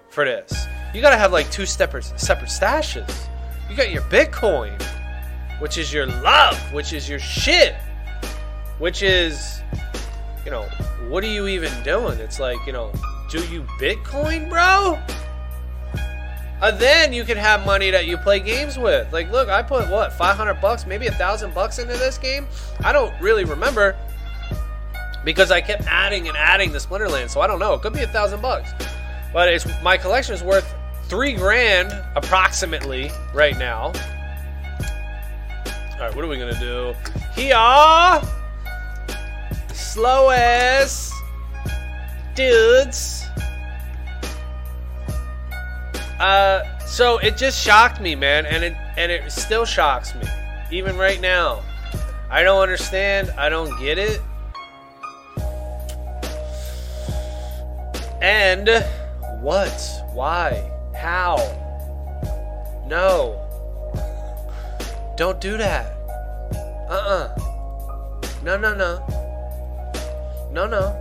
for 0.09 0.23
this. 0.23 0.65
You 0.93 1.01
gotta 1.01 1.17
have 1.17 1.33
like 1.33 1.51
two 1.51 1.65
separate 1.65 2.05
separate 2.17 2.49
stashes. 2.49 3.27
You 3.69 3.75
got 3.75 3.91
your 3.91 4.03
Bitcoin, 4.03 4.81
which 5.61 5.77
is 5.77 5.93
your 5.93 6.07
love, 6.07 6.57
which 6.73 6.91
is 6.91 7.07
your 7.07 7.19
shit, 7.19 7.75
which 8.79 9.03
is, 9.03 9.61
you 10.43 10.49
know, 10.49 10.63
what 11.07 11.23
are 11.23 11.27
you 11.27 11.45
even 11.45 11.71
doing? 11.83 12.19
It's 12.19 12.39
like, 12.39 12.57
you 12.65 12.73
know, 12.73 12.91
do 13.29 13.45
you 13.45 13.61
Bitcoin, 13.79 14.49
bro? 14.49 14.99
And 16.63 16.79
then 16.79 17.13
you 17.13 17.23
can 17.23 17.37
have 17.37 17.63
money 17.63 17.91
that 17.91 18.07
you 18.07 18.17
play 18.17 18.39
games 18.39 18.79
with. 18.79 19.13
Like, 19.13 19.31
look, 19.31 19.49
I 19.49 19.61
put 19.61 19.87
what, 19.87 20.11
500 20.13 20.55
bucks, 20.55 20.87
maybe 20.87 21.05
a 21.05 21.11
thousand 21.11 21.53
bucks 21.53 21.77
into 21.77 21.93
this 21.93 22.17
game. 22.17 22.47
I 22.83 22.91
don't 22.91 23.13
really 23.21 23.45
remember 23.45 23.95
because 25.23 25.51
I 25.51 25.61
kept 25.61 25.83
adding 25.83 26.27
and 26.27 26.35
adding 26.37 26.71
the 26.71 26.79
Splinterland, 26.79 27.29
so 27.29 27.39
I 27.39 27.45
don't 27.45 27.59
know. 27.59 27.75
It 27.75 27.83
could 27.83 27.93
be 27.93 28.01
a 28.01 28.07
thousand 28.07 28.41
bucks, 28.41 28.71
but 29.31 29.47
it's 29.47 29.67
my 29.83 29.95
collection 29.95 30.33
is 30.33 30.41
worth 30.41 30.73
three 31.03 31.33
grand 31.33 31.93
approximately 32.15 33.11
right 33.31 33.57
now. 33.59 33.93
All 36.01 36.07
right, 36.07 36.15
what 36.15 36.25
are 36.25 36.27
we 36.27 36.37
gonna 36.39 36.59
do? 36.59 36.95
Here, 37.35 38.21
slowest 39.71 41.13
dudes. 42.33 43.23
Uh, 46.19 46.63
so 46.87 47.19
it 47.19 47.37
just 47.37 47.63
shocked 47.63 48.01
me, 48.01 48.15
man, 48.15 48.47
and 48.47 48.63
it 48.63 48.73
and 48.97 49.11
it 49.11 49.31
still 49.31 49.63
shocks 49.63 50.15
me, 50.15 50.23
even 50.71 50.97
right 50.97 51.21
now. 51.21 51.61
I 52.31 52.41
don't 52.41 52.63
understand. 52.63 53.29
I 53.37 53.49
don't 53.49 53.79
get 53.79 53.99
it. 53.99 54.21
And 58.23 58.83
what? 59.39 59.79
Why? 60.13 60.67
How? 60.95 61.37
No. 62.87 63.50
Don't 65.21 65.39
do 65.39 65.55
that. 65.55 65.85
Uh 66.89 66.93
uh 66.93 67.37
No, 68.41 68.57
no, 68.57 68.73
no. 68.73 69.05
No, 70.51 70.65
no. 70.65 70.97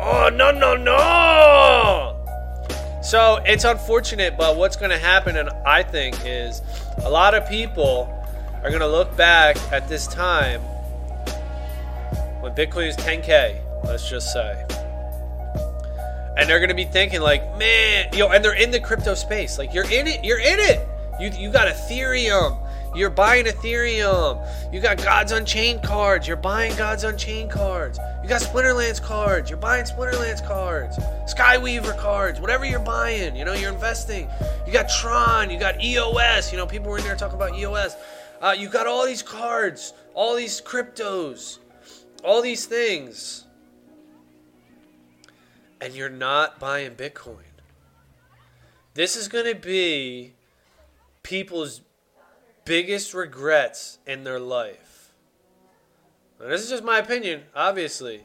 Oh, 0.00 0.28
no, 0.34 0.50
no, 0.50 0.74
no! 0.76 2.16
So 3.00 3.40
it's 3.46 3.62
unfortunate, 3.62 4.36
but 4.36 4.56
what's 4.56 4.74
going 4.74 4.90
to 4.90 4.98
happen, 4.98 5.36
and 5.36 5.48
I 5.64 5.84
think, 5.84 6.16
is 6.24 6.60
a 7.04 7.08
lot 7.08 7.34
of 7.34 7.48
people 7.48 8.12
are 8.64 8.70
going 8.70 8.80
to 8.80 8.88
look 8.88 9.16
back 9.16 9.56
at 9.70 9.88
this 9.88 10.08
time 10.08 10.60
when 12.40 12.52
Bitcoin 12.56 12.88
is 12.88 12.96
10K, 12.96 13.60
let's 13.84 14.10
just 14.10 14.32
say 14.32 14.66
and 16.36 16.48
they're 16.48 16.60
gonna 16.60 16.74
be 16.74 16.86
thinking 16.86 17.20
like, 17.20 17.58
man, 17.58 18.08
yo, 18.14 18.28
and 18.28 18.42
they're 18.42 18.54
in 18.54 18.70
the 18.70 18.80
crypto 18.80 19.14
space. 19.14 19.58
Like 19.58 19.74
you're 19.74 19.84
in 19.84 20.06
it, 20.06 20.24
you're 20.24 20.40
in 20.40 20.58
it. 20.58 20.88
You 21.20 21.28
you 21.28 21.52
got 21.52 21.68
Ethereum. 21.68 22.61
You're 22.94 23.10
buying 23.10 23.46
Ethereum. 23.46 24.72
You 24.72 24.80
got 24.80 24.98
Gods 24.98 25.32
Unchained 25.32 25.82
cards. 25.82 26.28
You're 26.28 26.36
buying 26.36 26.76
Gods 26.76 27.04
Unchained 27.04 27.50
cards. 27.50 27.98
You 28.22 28.28
got 28.28 28.42
Splinterlands 28.42 29.02
cards. 29.02 29.50
You're 29.50 29.58
buying 29.58 29.84
Splinterlands 29.84 30.46
cards. 30.46 30.98
Skyweaver 31.32 31.96
cards. 31.98 32.40
Whatever 32.40 32.64
you're 32.64 32.78
buying, 32.78 33.34
you 33.34 33.44
know, 33.44 33.54
you're 33.54 33.72
investing. 33.72 34.28
You 34.66 34.72
got 34.72 34.88
Tron. 34.88 35.50
You 35.50 35.58
got 35.58 35.82
EOS. 35.82 36.52
You 36.52 36.58
know, 36.58 36.66
people 36.66 36.90
were 36.90 36.98
in 36.98 37.04
there 37.04 37.16
talking 37.16 37.36
about 37.36 37.56
EOS. 37.56 37.96
Uh, 38.40 38.54
you 38.58 38.68
got 38.68 38.86
all 38.86 39.06
these 39.06 39.22
cards, 39.22 39.94
all 40.14 40.34
these 40.36 40.60
cryptos, 40.60 41.58
all 42.24 42.42
these 42.42 42.66
things 42.66 43.44
and 45.82 45.94
you're 45.94 46.08
not 46.08 46.60
buying 46.60 46.92
Bitcoin. 46.92 47.38
This 48.94 49.16
is 49.16 49.26
going 49.26 49.46
to 49.46 49.56
be 49.56 50.34
people's 51.24 51.80
biggest 52.64 53.14
regrets 53.14 53.98
in 54.06 54.24
their 54.24 54.40
life. 54.40 55.12
Now, 56.40 56.48
this 56.48 56.62
is 56.62 56.70
just 56.70 56.84
my 56.84 56.98
opinion, 56.98 57.42
obviously. 57.54 58.24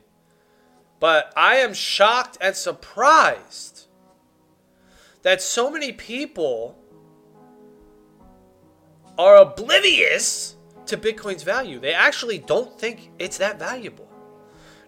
But 1.00 1.32
I 1.38 1.58
am 1.58 1.74
shocked 1.74 2.38
and 2.42 2.56
surprised 2.56 3.88
that 5.22 5.42
so 5.42 5.70
many 5.70 5.92
people 5.92 6.78
are 9.18 9.38
oblivious 9.38 10.56
to 10.88 10.98
Bitcoin's 10.98 11.44
value. 11.44 11.80
They 11.80 11.94
actually 11.94 12.40
don't 12.40 12.80
think 12.80 13.12
it's 13.20 13.38
that 13.38 13.60
valuable. 13.60 14.08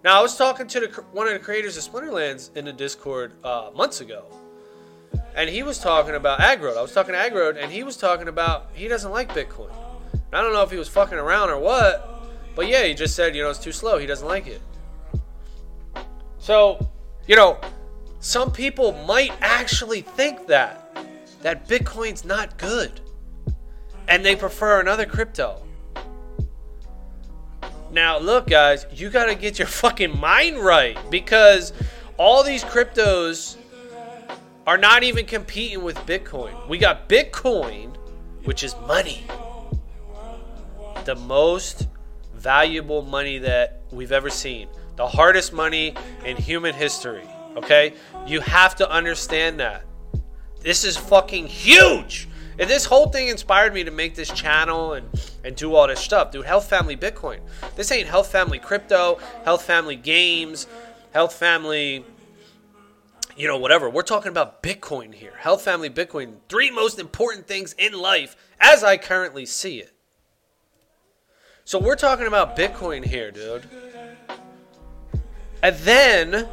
Now, 0.03 0.19
I 0.19 0.21
was 0.21 0.37
talking 0.37 0.65
to 0.67 0.79
the, 0.79 0.87
one 1.11 1.27
of 1.27 1.33
the 1.33 1.39
creators 1.39 1.75
of 1.75 1.83
Splinterlands 1.83 2.55
in 2.55 2.65
the 2.65 2.73
Discord 2.73 3.33
uh, 3.43 3.71
months 3.75 4.01
ago, 4.01 4.25
and 5.35 5.49
he 5.49 5.63
was 5.63 5.79
talking 5.79 6.15
about 6.15 6.39
Aggroed. 6.39 6.77
I 6.77 6.81
was 6.81 6.93
talking 6.93 7.13
to 7.13 7.19
Aggroed, 7.19 7.61
and 7.61 7.71
he 7.71 7.83
was 7.83 7.97
talking 7.97 8.27
about 8.27 8.69
he 8.73 8.87
doesn't 8.87 9.11
like 9.11 9.33
Bitcoin. 9.33 9.71
I 10.31 10.41
don't 10.41 10.53
know 10.53 10.63
if 10.63 10.71
he 10.71 10.77
was 10.77 10.89
fucking 10.89 11.17
around 11.17 11.49
or 11.49 11.59
what, 11.59 12.55
but 12.55 12.67
yeah, 12.67 12.83
he 12.83 12.93
just 12.93 13.15
said, 13.15 13.35
you 13.35 13.43
know, 13.43 13.49
it's 13.49 13.59
too 13.59 13.71
slow. 13.71 13.97
He 13.97 14.05
doesn't 14.05 14.27
like 14.27 14.47
it. 14.47 14.61
So, 16.37 16.89
you 17.27 17.35
know, 17.35 17.59
some 18.19 18.51
people 18.51 18.93
might 19.05 19.33
actually 19.41 20.01
think 20.01 20.47
that 20.47 20.85
that 21.41 21.67
Bitcoin's 21.67 22.25
not 22.25 22.57
good, 22.57 22.99
and 24.07 24.25
they 24.25 24.35
prefer 24.35 24.81
another 24.81 25.05
crypto. 25.05 25.63
Now, 27.91 28.19
look, 28.19 28.47
guys, 28.47 28.85
you 28.93 29.09
got 29.09 29.25
to 29.25 29.35
get 29.35 29.57
your 29.57 29.67
fucking 29.83 30.19
mind 30.19 30.57
right 30.57 30.97
because 31.09 31.73
all 32.17 32.43
these 32.43 32.63
cryptos 32.63 33.55
are 34.69 34.77
not 34.77 35.01
even 35.01 35.25
competing 35.25 35.81
with 35.81 35.97
Bitcoin. 36.05 36.53
We 36.67 36.77
got 36.77 37.09
Bitcoin, 37.09 37.95
which 38.43 38.63
is 38.63 38.75
money. 38.85 39.25
The 41.05 41.15
most 41.15 41.87
valuable 42.35 43.01
money 43.01 43.39
that 43.39 43.81
we've 43.89 44.11
ever 44.11 44.29
seen. 44.29 44.67
The 44.95 45.07
hardest 45.07 45.53
money 45.53 45.95
in 46.23 46.37
human 46.37 46.75
history. 46.75 47.27
Okay? 47.55 47.95
You 48.27 48.41
have 48.41 48.75
to 48.75 48.87
understand 48.87 49.59
that. 49.59 49.85
This 50.61 50.83
is 50.83 50.95
fucking 50.95 51.47
huge. 51.47 52.29
And 52.59 52.69
this 52.69 52.85
whole 52.85 53.07
thing 53.09 53.29
inspired 53.29 53.73
me 53.73 53.83
to 53.85 53.91
make 53.91 54.13
this 54.13 54.29
channel 54.29 54.93
and, 54.93 55.09
and 55.43 55.55
do 55.55 55.73
all 55.73 55.87
this 55.87 55.99
stuff. 55.99 56.29
Dude, 56.29 56.45
Health 56.45 56.69
Family 56.69 56.95
Bitcoin. 56.95 57.39
This 57.75 57.91
ain't 57.91 58.07
Health 58.07 58.31
Family 58.31 58.59
Crypto, 58.59 59.17
Health 59.45 59.63
Family 59.63 59.95
Games, 59.95 60.67
Health 61.11 61.33
Family, 61.33 62.05
you 63.39 63.47
know, 63.47 63.57
whatever. 63.57 63.89
We're 63.89 64.01
talking 64.01 64.29
about 64.29 64.61
Bitcoin 64.61 65.13
here. 65.13 65.31
Health 65.37 65.61
Family 65.61 65.89
Bitcoin. 65.89 66.35
Three 66.49 66.69
most 66.69 66.99
important 66.99 67.47
things 67.47 67.73
in 67.77 67.93
life 67.93 68.35
as 68.59 68.83
I 68.83 68.97
currently 68.97 69.45
see 69.45 69.79
it. 69.79 69.93
So 71.63 71.79
we're 71.79 71.95
talking 71.95 72.27
about 72.27 72.57
Bitcoin 72.57 73.05
here, 73.05 73.31
dude. 73.31 73.63
And 75.63 75.75
then 75.77 76.49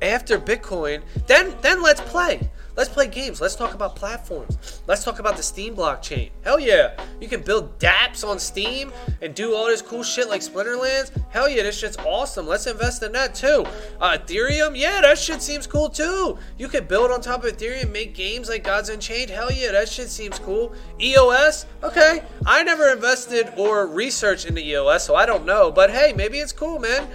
after 0.00 0.38
Bitcoin, 0.38 1.02
then 1.26 1.54
then 1.60 1.82
let's 1.82 2.00
play. 2.00 2.40
Let's 2.78 2.88
play 2.88 3.08
games. 3.08 3.40
Let's 3.40 3.56
talk 3.56 3.74
about 3.74 3.96
platforms. 3.96 4.82
Let's 4.86 5.02
talk 5.02 5.18
about 5.18 5.36
the 5.36 5.42
Steem 5.42 5.74
blockchain. 5.74 6.30
Hell 6.44 6.60
yeah. 6.60 6.92
You 7.20 7.26
can 7.26 7.42
build 7.42 7.76
dApps 7.80 8.24
on 8.24 8.38
Steem 8.38 8.92
and 9.20 9.34
do 9.34 9.52
all 9.52 9.66
this 9.66 9.82
cool 9.82 10.04
shit 10.04 10.28
like 10.28 10.42
Splinterlands. 10.42 11.10
Hell 11.30 11.48
yeah, 11.48 11.64
this 11.64 11.76
shit's 11.76 11.96
awesome. 11.96 12.46
Let's 12.46 12.68
invest 12.68 13.02
in 13.02 13.10
that 13.12 13.34
too. 13.34 13.66
Uh, 14.00 14.16
Ethereum, 14.16 14.78
yeah, 14.78 15.00
that 15.00 15.18
shit 15.18 15.42
seems 15.42 15.66
cool 15.66 15.88
too. 15.88 16.38
You 16.56 16.68
could 16.68 16.86
build 16.86 17.10
on 17.10 17.20
top 17.20 17.42
of 17.42 17.56
Ethereum, 17.56 17.90
make 17.90 18.14
games 18.14 18.48
like 18.48 18.62
Gods 18.62 18.90
Unchained. 18.90 19.28
Hell 19.28 19.50
yeah, 19.50 19.72
that 19.72 19.88
shit 19.88 20.08
seems 20.08 20.38
cool. 20.38 20.72
EOS, 21.00 21.66
okay. 21.82 22.22
I 22.46 22.62
never 22.62 22.92
invested 22.92 23.52
or 23.56 23.88
researched 23.88 24.46
into 24.46 24.64
EOS, 24.64 25.04
so 25.04 25.16
I 25.16 25.26
don't 25.26 25.44
know. 25.44 25.72
But 25.72 25.90
hey, 25.90 26.12
maybe 26.12 26.38
it's 26.38 26.52
cool, 26.52 26.78
man 26.78 27.08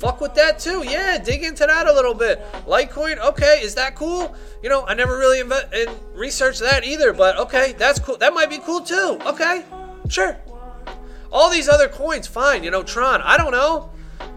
fuck 0.00 0.20
with 0.20 0.34
that 0.34 0.58
too. 0.58 0.82
Yeah, 0.82 1.18
dig 1.18 1.44
into 1.44 1.66
that 1.66 1.86
a 1.86 1.92
little 1.92 2.14
bit. 2.14 2.40
Litecoin, 2.66 3.18
okay, 3.18 3.60
is 3.62 3.74
that 3.74 3.94
cool? 3.94 4.34
You 4.62 4.70
know, 4.70 4.84
I 4.86 4.94
never 4.94 5.18
really 5.18 5.42
inve- 5.42 5.72
in 5.72 5.94
researched 6.14 6.60
that 6.60 6.84
either, 6.84 7.12
but 7.12 7.36
okay, 7.38 7.74
that's 7.76 8.00
cool. 8.00 8.16
That 8.16 8.32
might 8.32 8.50
be 8.50 8.58
cool 8.58 8.80
too. 8.80 9.18
Okay, 9.26 9.64
sure. 10.08 10.36
All 11.30 11.50
these 11.50 11.68
other 11.68 11.86
coins, 11.86 12.26
fine. 12.26 12.64
You 12.64 12.70
know, 12.70 12.82
Tron, 12.82 13.20
I 13.22 13.36
don't 13.36 13.52
know. 13.52 13.90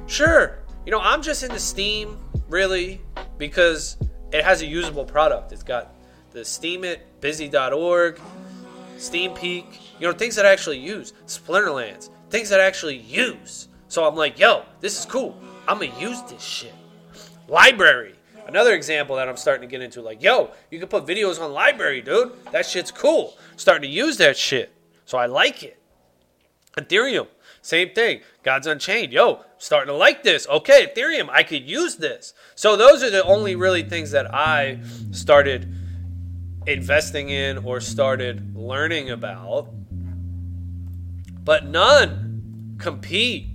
Sure. 0.05 0.60
You 0.86 0.91
know, 0.91 1.00
I'm 1.00 1.22
just 1.22 1.43
into 1.43 1.60
Steem, 1.60 2.17
really, 2.50 3.01
because 3.38 3.98
it 4.32 4.43
has 4.43 4.62
a 4.62 4.65
usable 4.65 5.05
product. 5.05 5.53
It's 5.53 5.63
got 5.63 5.96
the 6.32 6.41
Steemit, 6.41 7.00
busy.org, 7.22 8.20
SteemPeak, 8.98 9.65
you 10.00 10.08
know, 10.08 10.13
things 10.13 10.36
that 10.36 10.46
I 10.46 10.51
actually 10.51 10.79
use. 10.79 11.13
Splinterlands, 11.25 12.10
things 12.29 12.50
that 12.50 12.60
I 12.60 12.65
actually 12.65 12.98
use. 12.98 13.70
So 13.88 14.05
I'm 14.05 14.15
like, 14.15 14.38
yo, 14.38 14.63
this 14.82 15.00
is 15.00 15.05
cool. 15.05 15.39
I'm 15.67 15.79
gonna 15.79 15.98
use 16.00 16.22
this 16.24 16.41
shit. 16.41 16.74
LBRY. 17.48 18.13
Another 18.48 18.74
example 18.74 19.15
that 19.15 19.29
I'm 19.29 19.38
starting 19.38 19.67
to 19.67 19.72
get 19.72 19.82
into, 19.82 20.01
like, 20.01 20.22
yo, 20.22 20.51
you 20.70 20.79
can 20.79 20.89
put 20.89 21.05
videos 21.05 21.41
on 21.41 21.51
LBRY, 21.51 22.03
dude. 22.03 22.34
That 22.51 22.65
shit's 22.65 22.91
cool. 22.91 23.38
Starting 23.55 23.84
to 23.84 23.96
use 23.96 24.17
that 24.17 24.36
shit. 24.36 24.74
So 25.05 25.17
I 25.17 25.27
like 25.27 25.63
it. 25.63 25.79
Ethereum, 26.77 27.27
same 27.62 27.91
thing. 27.93 28.22
Gods 28.41 28.67
Unchained, 28.67 29.13
yo, 29.13 29.46
starting 29.58 29.88
to 29.88 29.98
like 29.98 30.24
this. 30.24 30.48
Okay, 30.48 30.88
Ethereum, 30.88 31.29
I 31.29 31.43
could 31.43 31.70
use 31.70 31.98
this. 31.98 32.34
So 32.55 32.75
those 32.75 33.03
are 33.03 33.10
the 33.10 33.24
only 33.24 33.55
really 33.55 33.84
things 33.84 34.12
that 34.12 34.34
I 34.34 34.79
started 35.12 35.74
investing 36.65 37.29
in 37.29 37.60
or 37.60 37.79
started 37.79 38.55
learning 38.55 39.12
about. 39.12 39.70
But 41.43 41.67
none 41.67 42.75
compete 42.79 43.50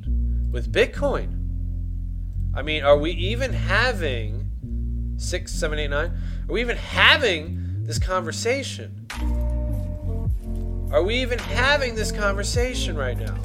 with 0.51 0.73
Bitcoin. 0.73 1.38
I 2.55 2.63
mean, 2.63 2.83
are 2.83 2.97
we 2.97 3.13
even 3.13 3.53
having 3.53 5.15
six, 5.17 5.53
seven, 5.53 5.79
eight, 5.79 5.91
nine? 5.91 6.13
Are 6.49 6.53
we 6.53 6.61
even 6.61 6.77
having 6.77 7.85
this 7.85 7.99
conversation? 7.99 9.07
Are 10.91 11.03
we 11.03 11.17
even 11.17 11.39
having 11.39 11.95
this 11.95 12.11
conversation 12.11 12.97
right 12.97 13.19
now? 13.19 13.37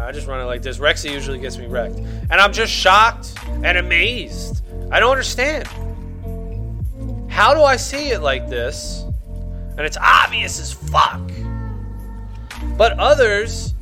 I 0.00 0.12
just 0.12 0.26
run 0.26 0.40
it 0.40 0.44
like 0.44 0.62
this. 0.62 0.78
Rexy 0.78 1.12
usually 1.12 1.38
gets 1.38 1.58
me 1.58 1.66
wrecked. 1.66 1.96
And 1.96 2.32
I'm 2.32 2.52
just 2.52 2.72
shocked 2.72 3.34
and 3.62 3.76
amazed. 3.76 4.62
I 4.90 4.98
don't 4.98 5.10
understand. 5.10 5.68
How 7.30 7.54
do 7.54 7.62
I 7.62 7.76
see 7.76 8.10
it 8.10 8.20
like 8.20 8.48
this? 8.48 9.04
And 9.76 9.80
it's 9.80 9.98
obvious 9.98 10.58
as 10.58 10.72
fuck. 10.72 11.20
But 12.76 12.98
others 12.98 13.74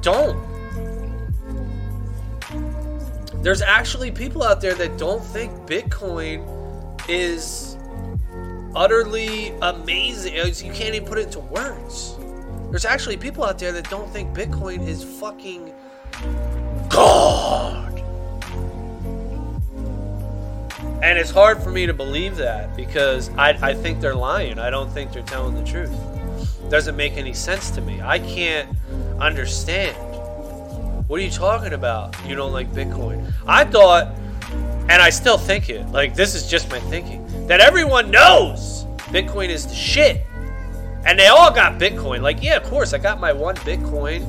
don't. 0.00 0.53
There's 3.44 3.60
actually 3.60 4.10
people 4.10 4.42
out 4.42 4.62
there 4.62 4.72
that 4.72 4.96
don't 4.96 5.22
think 5.22 5.52
Bitcoin 5.66 6.48
is 7.10 7.76
utterly 8.74 9.50
amazing. 9.60 10.34
You 10.34 10.72
can't 10.72 10.94
even 10.94 11.06
put 11.06 11.18
it 11.18 11.26
into 11.26 11.40
words. 11.40 12.16
There's 12.70 12.86
actually 12.86 13.18
people 13.18 13.44
out 13.44 13.58
there 13.58 13.70
that 13.72 13.90
don't 13.90 14.10
think 14.10 14.34
Bitcoin 14.34 14.88
is 14.88 15.04
fucking 15.04 15.74
God. 16.88 18.02
And 21.02 21.18
it's 21.18 21.30
hard 21.30 21.62
for 21.62 21.70
me 21.70 21.84
to 21.84 21.92
believe 21.92 22.36
that 22.36 22.74
because 22.74 23.28
I, 23.36 23.50
I 23.60 23.74
think 23.74 24.00
they're 24.00 24.14
lying. 24.14 24.58
I 24.58 24.70
don't 24.70 24.90
think 24.90 25.12
they're 25.12 25.22
telling 25.22 25.54
the 25.54 25.64
truth. 25.70 25.92
Doesn't 26.70 26.96
make 26.96 27.18
any 27.18 27.34
sense 27.34 27.70
to 27.72 27.82
me. 27.82 28.00
I 28.00 28.20
can't 28.20 28.74
understand 29.20 30.13
what 31.06 31.20
are 31.20 31.22
you 31.22 31.30
talking 31.30 31.74
about? 31.74 32.16
You 32.26 32.34
don't 32.34 32.52
like 32.52 32.72
Bitcoin. 32.72 33.30
I 33.46 33.64
thought, 33.64 34.14
and 34.88 35.02
I 35.02 35.10
still 35.10 35.36
think 35.36 35.68
it, 35.68 35.86
like 35.88 36.14
this 36.14 36.34
is 36.34 36.48
just 36.48 36.70
my 36.70 36.80
thinking, 36.80 37.46
that 37.46 37.60
everyone 37.60 38.10
knows 38.10 38.84
Bitcoin 39.10 39.48
is 39.48 39.66
the 39.66 39.74
shit. 39.74 40.24
And 41.04 41.18
they 41.18 41.26
all 41.26 41.52
got 41.52 41.78
Bitcoin. 41.78 42.22
Like, 42.22 42.42
yeah, 42.42 42.56
of 42.56 42.62
course, 42.64 42.94
I 42.94 42.98
got 42.98 43.20
my 43.20 43.34
one 43.34 43.56
Bitcoin, 43.56 44.24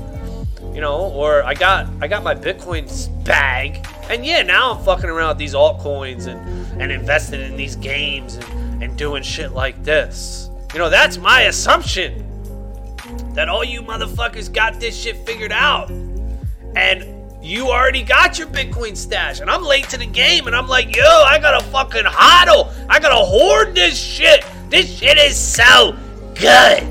you 0.75 0.81
know, 0.81 1.09
or 1.11 1.43
I 1.43 1.53
got 1.53 1.87
I 2.01 2.07
got 2.09 2.23
my 2.23 2.35
Bitcoin 2.35 2.85
bag. 3.23 3.87
And 4.09 4.25
yeah, 4.25 4.41
now 4.41 4.73
I'm 4.73 4.83
fucking 4.83 5.09
around 5.09 5.29
with 5.29 5.37
these 5.37 5.53
altcoins 5.53 6.27
and, 6.27 6.81
and 6.81 6.91
investing 6.91 7.39
in 7.39 7.55
these 7.55 7.77
games 7.77 8.35
and, 8.35 8.83
and 8.83 8.97
doing 8.97 9.23
shit 9.23 9.53
like 9.53 9.81
this. 9.85 10.49
You 10.73 10.79
know, 10.79 10.89
that's 10.89 11.17
my 11.17 11.43
assumption. 11.43 12.21
That 13.33 13.47
all 13.47 13.63
you 13.63 13.81
motherfuckers 13.81 14.51
got 14.51 14.79
this 14.81 14.97
shit 15.01 15.15
figured 15.25 15.53
out 15.53 15.89
and 16.75 17.05
you 17.43 17.67
already 17.67 18.03
got 18.03 18.39
your 18.39 18.47
Bitcoin 18.47 18.97
stash, 18.97 19.39
and 19.39 19.49
I'm 19.49 19.63
late 19.63 19.87
to 19.89 19.97
the 19.97 20.05
game, 20.05 20.47
and 20.47 20.55
I'm 20.55 20.67
like, 20.67 20.95
yo, 20.95 21.03
I 21.03 21.37
gotta 21.39 21.63
fucking 21.65 22.03
hodl. 22.03 22.73
I 22.89 22.99
gotta 22.99 23.23
hoard 23.23 23.75
this 23.75 23.97
shit. 23.97 24.43
This 24.69 24.97
shit 24.97 25.17
is 25.17 25.37
so 25.37 25.95
good. 26.33 26.83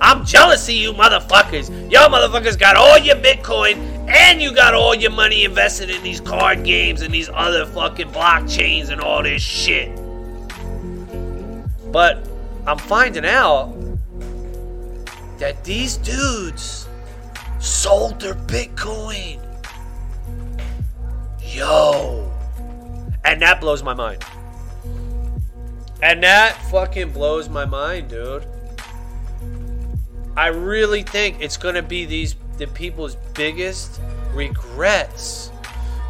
I'm 0.00 0.24
jealous 0.24 0.68
of 0.68 0.74
you 0.74 0.92
motherfuckers. 0.92 1.68
Y'all 1.90 2.08
motherfuckers 2.08 2.58
got 2.58 2.76
all 2.76 2.98
your 2.98 3.16
Bitcoin, 3.16 3.76
and 4.08 4.40
you 4.40 4.54
got 4.54 4.74
all 4.74 4.94
your 4.94 5.10
money 5.10 5.44
invested 5.44 5.90
in 5.90 6.02
these 6.02 6.20
card 6.20 6.64
games 6.64 7.02
and 7.02 7.12
these 7.12 7.28
other 7.32 7.66
fucking 7.66 8.08
blockchains 8.08 8.90
and 8.90 9.00
all 9.00 9.22
this 9.22 9.42
shit. 9.42 9.90
But 11.92 12.26
I'm 12.66 12.78
finding 12.78 13.26
out 13.26 13.74
that 15.38 15.64
these 15.64 15.96
dudes 15.96 16.81
sold 17.62 18.20
their 18.20 18.34
Bitcoin. 18.34 19.40
Yo. 21.40 22.30
And 23.24 23.40
that 23.40 23.60
blows 23.60 23.82
my 23.82 23.94
mind. 23.94 24.24
And 26.02 26.22
that 26.24 26.56
fucking 26.70 27.12
blows 27.12 27.48
my 27.48 27.64
mind, 27.64 28.08
dude. 28.08 28.44
I 30.36 30.48
really 30.48 31.02
think 31.04 31.36
it's 31.40 31.56
going 31.56 31.76
to 31.76 31.82
be 31.82 32.04
these 32.04 32.34
the 32.58 32.66
people's 32.66 33.16
biggest 33.34 34.00
regrets. 34.34 35.50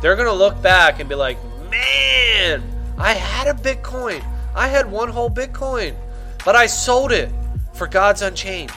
They're 0.00 0.16
going 0.16 0.28
to 0.28 0.32
look 0.32 0.60
back 0.62 1.00
and 1.00 1.08
be 1.08 1.14
like, 1.14 1.36
"Man, 1.70 2.62
I 2.96 3.12
had 3.12 3.48
a 3.48 3.58
Bitcoin. 3.58 4.24
I 4.54 4.68
had 4.68 4.90
one 4.90 5.10
whole 5.10 5.30
Bitcoin, 5.30 5.94
but 6.44 6.56
I 6.56 6.66
sold 6.66 7.12
it 7.12 7.30
for 7.74 7.86
Gods 7.86 8.22
Unchained." 8.22 8.72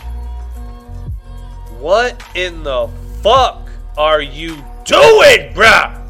What 1.80 2.24
in 2.36 2.64
the 2.64 2.90
fuck 3.22 3.70
are 3.98 4.22
you 4.22 4.56
doing, 4.86 5.54
bruh? 5.54 6.02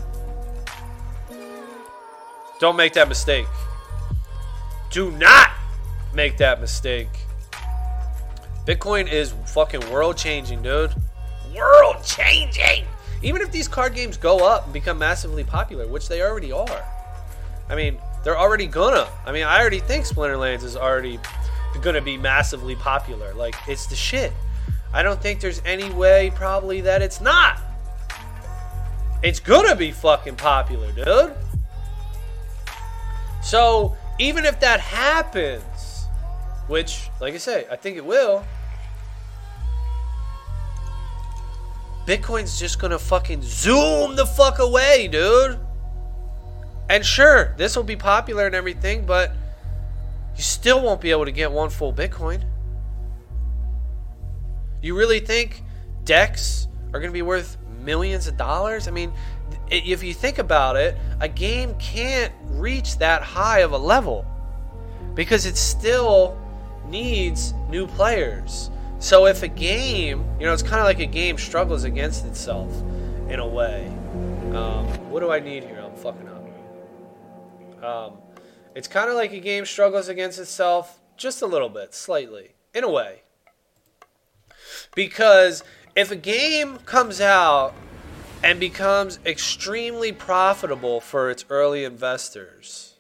Don't 2.60 2.76
make 2.76 2.94
that 2.94 3.10
mistake. 3.10 3.48
Do 4.92 5.12
not 5.12 5.50
make 6.14 6.38
that 6.38 6.62
mistake. 6.62 7.10
Bitcoin 8.66 9.12
is 9.12 9.34
fucking 9.48 9.92
world 9.92 10.18
changing, 10.18 10.64
dude. 10.64 10.94
World 11.56 12.04
changing! 12.04 12.86
Even 13.22 13.42
if 13.42 13.52
these 13.52 13.68
card 13.68 13.94
games 13.94 14.18
go 14.18 14.46
up 14.48 14.66
and 14.66 14.74
become 14.74 14.98
massively 14.98 15.44
popular, 15.44 15.88
which 15.88 16.08
they 16.08 16.22
already 16.22 16.52
are. 16.52 16.84
I 17.70 17.76
mean, 17.76 17.98
they're 18.24 18.38
already 18.38 18.68
gonna. 18.68 19.08
I 19.26 19.32
mean, 19.32 19.44
I 19.44 19.60
already 19.60 19.80
think 19.80 20.06
Splinterlands 20.06 20.64
is 20.64 20.76
already 20.76 21.20
gonna 21.82 22.02
be 22.02 22.18
massively 22.18 22.76
popular. 22.76 23.34
Like, 23.34 23.56
it's 23.68 23.86
the 23.86 23.96
shit. 23.96 24.32
I 24.96 25.04
don't 25.04 25.22
think 25.22 25.42
there's 25.42 25.62
any 25.66 25.90
way 25.90 26.32
probably 26.36 26.80
that 26.80 27.02
it's 27.02 27.20
not. 27.20 27.60
It's 29.22 29.42
gonna 29.42 29.76
be 29.76 29.92
fucking 29.92 30.38
popular, 30.38 30.90
dude. 30.94 31.34
So, 33.44 33.98
even 34.20 34.46
if 34.46 34.58
that 34.62 34.80
happens, 34.80 36.08
which, 36.68 37.10
like 37.20 37.34
I 37.34 37.38
say, 37.40 37.66
I 37.70 37.76
think 37.76 37.98
it 37.98 38.06
will, 38.06 38.46
Bitcoin's 42.08 42.58
just 42.58 42.80
gonna 42.80 42.98
fucking 42.98 43.42
zoom 43.44 44.16
the 44.16 44.26
fuck 44.26 44.60
away, 44.60 45.10
dude. 45.10 45.60
And 46.90 47.06
sure, 47.06 47.54
this 47.58 47.76
will 47.76 47.84
be 47.84 47.98
popular 47.98 48.46
and 48.46 48.56
everything, 48.56 49.06
but 49.06 49.34
you 50.38 50.44
still 50.44 50.82
won't 50.82 51.02
be 51.02 51.12
able 51.12 51.26
to 51.26 51.34
get 51.34 51.52
one 51.52 51.70
full 51.70 51.92
Bitcoin. 51.92 52.44
You 54.86 54.96
really 54.96 55.20
think 55.20 55.64
decks 56.04 56.68
are 56.94 57.00
going 57.00 57.10
to 57.10 57.14
be 57.14 57.24
worth 57.24 57.58
millions 57.82 58.28
of 58.28 58.38
dollars? 58.38 58.88
I 58.88 58.92
mean, 58.92 59.12
if 59.72 60.04
you 60.04 60.14
think 60.14 60.38
about 60.38 60.76
it, 60.76 60.96
a 61.20 61.28
game 61.28 61.74
can't 61.80 62.32
reach 62.52 63.00
that 63.00 63.24
high 63.24 63.62
of 63.62 63.72
a 63.72 63.78
level. 63.80 64.28
because 65.16 65.46
it 65.46 65.58
still 65.58 66.38
needs 66.88 67.54
new 67.70 67.88
players. 67.88 68.70
So 69.00 69.26
if 69.26 69.44
a 69.44 69.48
game, 69.48 70.24
you 70.40 70.46
know, 70.46 70.54
it's 70.54 70.62
kind 70.62 70.80
of 70.80 70.86
like 70.86 71.00
a 71.00 71.06
game 71.06 71.38
struggles 71.38 71.84
against 71.84 72.26
itself 72.26 72.72
in 73.30 73.40
a 73.40 73.48
way. 73.48 73.88
Um, 74.54 74.86
what 75.10 75.22
do 75.22 75.32
I 75.32 75.40
need 75.40 75.64
here? 75.64 75.82
I'm 75.84 75.96
fucking 75.96 76.30
up. 76.30 77.84
Um, 77.84 78.18
it's 78.76 78.88
kind 78.88 79.10
of 79.10 79.16
like 79.16 79.32
a 79.34 79.40
game 79.40 79.66
struggles 79.66 80.10
against 80.10 80.38
itself 80.40 81.00
just 81.18 81.42
a 81.42 81.46
little 81.46 81.70
bit, 81.70 81.94
slightly, 81.94 82.56
in 82.74 82.84
a 82.84 82.90
way. 82.90 83.22
Because 84.96 85.64
if 85.96 86.10
a 86.10 86.16
game 86.16 86.78
comes 86.80 87.22
out 87.22 87.74
and 88.42 88.60
becomes 88.60 89.20
extremely 89.26 90.12
profitable 90.12 91.02
for 91.02 91.30
its 91.30 91.46
early 91.50 91.84
investors, 91.84 92.96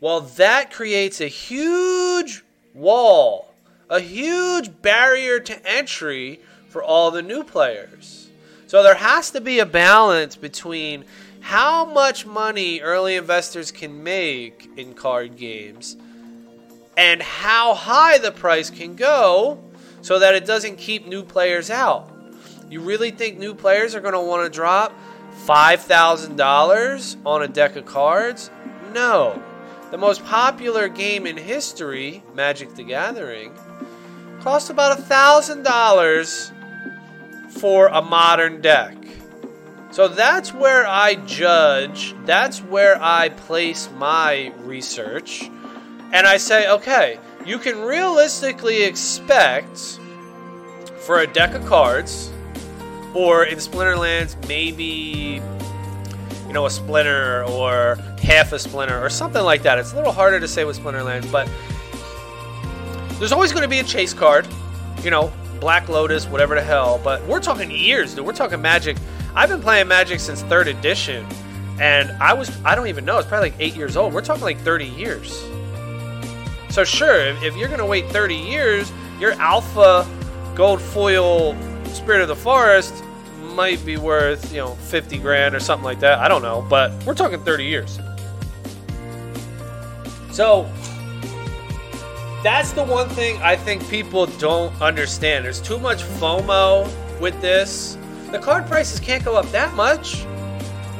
well, 0.00 0.20
that 0.20 0.72
creates 0.72 1.20
a 1.20 1.28
huge 1.28 2.42
wall, 2.74 3.52
a 3.88 4.00
huge 4.00 4.82
barrier 4.82 5.40
to 5.40 5.66
entry 5.66 6.40
for 6.68 6.82
all 6.82 7.10
the 7.10 7.22
new 7.22 7.44
players. 7.44 8.30
So 8.66 8.82
there 8.82 8.94
has 8.94 9.30
to 9.32 9.40
be 9.40 9.58
a 9.58 9.66
balance 9.66 10.36
between 10.36 11.04
how 11.40 11.84
much 11.84 12.26
money 12.26 12.80
early 12.80 13.16
investors 13.16 13.72
can 13.72 14.02
make 14.02 14.70
in 14.76 14.94
card 14.94 15.36
games 15.36 15.96
and 16.96 17.20
how 17.22 17.74
high 17.74 18.18
the 18.18 18.30
price 18.30 18.70
can 18.70 18.94
go 18.94 19.58
so 20.02 20.18
that 20.18 20.34
it 20.34 20.46
doesn't 20.46 20.76
keep 20.76 21.06
new 21.06 21.22
players 21.22 21.70
out. 21.70 22.10
You 22.68 22.80
really 22.80 23.10
think 23.10 23.38
new 23.38 23.54
players 23.54 23.94
are 23.94 24.00
going 24.00 24.14
to 24.14 24.20
want 24.20 24.44
to 24.44 24.50
drop 24.50 24.92
$5,000 25.46 27.16
on 27.26 27.42
a 27.42 27.48
deck 27.48 27.76
of 27.76 27.86
cards? 27.86 28.50
No. 28.92 29.42
The 29.90 29.98
most 29.98 30.24
popular 30.24 30.88
game 30.88 31.26
in 31.26 31.36
history, 31.36 32.22
Magic 32.34 32.74
the 32.76 32.84
Gathering, 32.84 33.52
costs 34.40 34.70
about 34.70 34.98
$1,000 34.98 36.52
for 37.58 37.88
a 37.88 38.00
modern 38.00 38.60
deck. 38.60 38.96
So 39.90 40.06
that's 40.06 40.54
where 40.54 40.86
I 40.86 41.16
judge, 41.16 42.14
that's 42.24 42.62
where 42.62 43.02
I 43.02 43.30
place 43.30 43.90
my 43.96 44.52
research. 44.58 45.50
And 46.12 46.26
I 46.26 46.36
say, 46.36 46.70
okay, 46.70 47.18
you 47.50 47.58
can 47.58 47.80
realistically 47.80 48.84
expect 48.84 49.98
for 51.00 51.18
a 51.18 51.26
deck 51.26 51.52
of 51.54 51.66
cards, 51.66 52.32
or 53.12 53.44
in 53.44 53.58
Splinterlands, 53.58 54.36
maybe 54.46 55.42
you 56.46 56.54
know, 56.54 56.66
a 56.66 56.70
splinter 56.70 57.44
or 57.44 57.96
half 58.22 58.52
a 58.52 58.58
splinter 58.58 59.04
or 59.04 59.10
something 59.10 59.42
like 59.42 59.62
that. 59.62 59.78
It's 59.78 59.92
a 59.92 59.96
little 59.96 60.12
harder 60.12 60.38
to 60.38 60.46
say 60.46 60.64
with 60.64 60.78
Splinterlands, 60.78 61.30
but 61.32 61.48
there's 63.18 63.32
always 63.32 63.50
going 63.50 63.62
to 63.62 63.68
be 63.68 63.80
a 63.80 63.84
chase 63.84 64.14
card, 64.14 64.46
you 65.02 65.10
know, 65.10 65.32
Black 65.58 65.88
Lotus, 65.88 66.26
whatever 66.26 66.54
the 66.54 66.62
hell. 66.62 67.00
But 67.02 67.20
we're 67.26 67.40
talking 67.40 67.68
years, 67.68 68.14
dude. 68.14 68.26
We're 68.26 68.32
talking 68.32 68.62
Magic. 68.62 68.96
I've 69.34 69.48
been 69.48 69.60
playing 69.60 69.88
Magic 69.88 70.20
since 70.20 70.42
third 70.42 70.68
edition, 70.68 71.26
and 71.80 72.10
I 72.22 72.32
was, 72.32 72.50
I 72.64 72.76
don't 72.76 72.86
even 72.86 73.04
know, 73.04 73.18
it's 73.18 73.28
probably 73.28 73.50
like 73.50 73.60
eight 73.60 73.74
years 73.74 73.96
old. 73.96 74.14
We're 74.14 74.22
talking 74.22 74.44
like 74.44 74.58
30 74.58 74.86
years. 74.86 75.49
So, 76.70 76.84
sure, 76.84 77.20
if, 77.20 77.56
you're 77.56 77.68
going 77.68 77.80
to 77.80 77.86
wait 77.86 78.06
30 78.10 78.36
years, 78.36 78.92
your 79.18 79.32
alpha 79.32 80.06
gold 80.54 80.80
foil 80.80 81.56
Spirit 81.86 82.22
of 82.22 82.28
the 82.28 82.36
Forest 82.36 83.02
might 83.54 83.84
be 83.84 83.96
worth, 83.96 84.52
you 84.52 84.58
know, 84.58 84.76
50 84.76 85.18
grand 85.18 85.56
or 85.56 85.60
something 85.60 85.84
like 85.84 85.98
that. 86.00 86.20
I 86.20 86.28
don't 86.28 86.42
know, 86.42 86.64
but 86.70 86.92
we're 87.04 87.14
talking 87.14 87.42
30 87.42 87.64
years. 87.64 87.98
So, 90.30 90.70
that's 92.44 92.72
the 92.72 92.84
one 92.84 93.08
thing 93.10 93.36
I 93.42 93.56
think 93.56 93.86
people 93.90 94.26
don't 94.26 94.72
understand. 94.80 95.44
There's 95.44 95.60
too 95.60 95.78
much 95.80 96.04
FOMO 96.04 96.88
with 97.20 97.38
this. 97.40 97.98
The 98.30 98.38
card 98.38 98.66
prices 98.68 99.00
can't 99.00 99.24
go 99.24 99.34
up 99.34 99.46
that 99.46 99.74
much. 99.74 100.24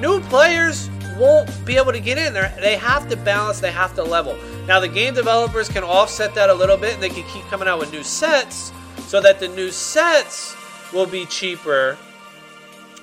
New 0.00 0.20
players 0.22 0.90
won't 1.16 1.48
be 1.64 1.76
able 1.76 1.92
to 1.92 2.00
get 2.00 2.18
in 2.18 2.32
there. 2.32 2.52
They 2.60 2.76
have 2.76 3.08
to 3.08 3.16
balance, 3.16 3.60
they 3.60 3.70
have 3.70 3.94
to 3.94 4.02
level. 4.02 4.36
Now, 4.70 4.78
the 4.78 4.86
game 4.86 5.14
developers 5.14 5.68
can 5.68 5.82
offset 5.82 6.32
that 6.36 6.48
a 6.48 6.54
little 6.54 6.76
bit 6.76 6.94
and 6.94 7.02
they 7.02 7.08
can 7.08 7.24
keep 7.24 7.44
coming 7.46 7.66
out 7.66 7.80
with 7.80 7.90
new 7.90 8.04
sets 8.04 8.70
so 9.08 9.20
that 9.20 9.40
the 9.40 9.48
new 9.48 9.72
sets 9.72 10.54
will 10.92 11.06
be 11.06 11.26
cheaper 11.26 11.98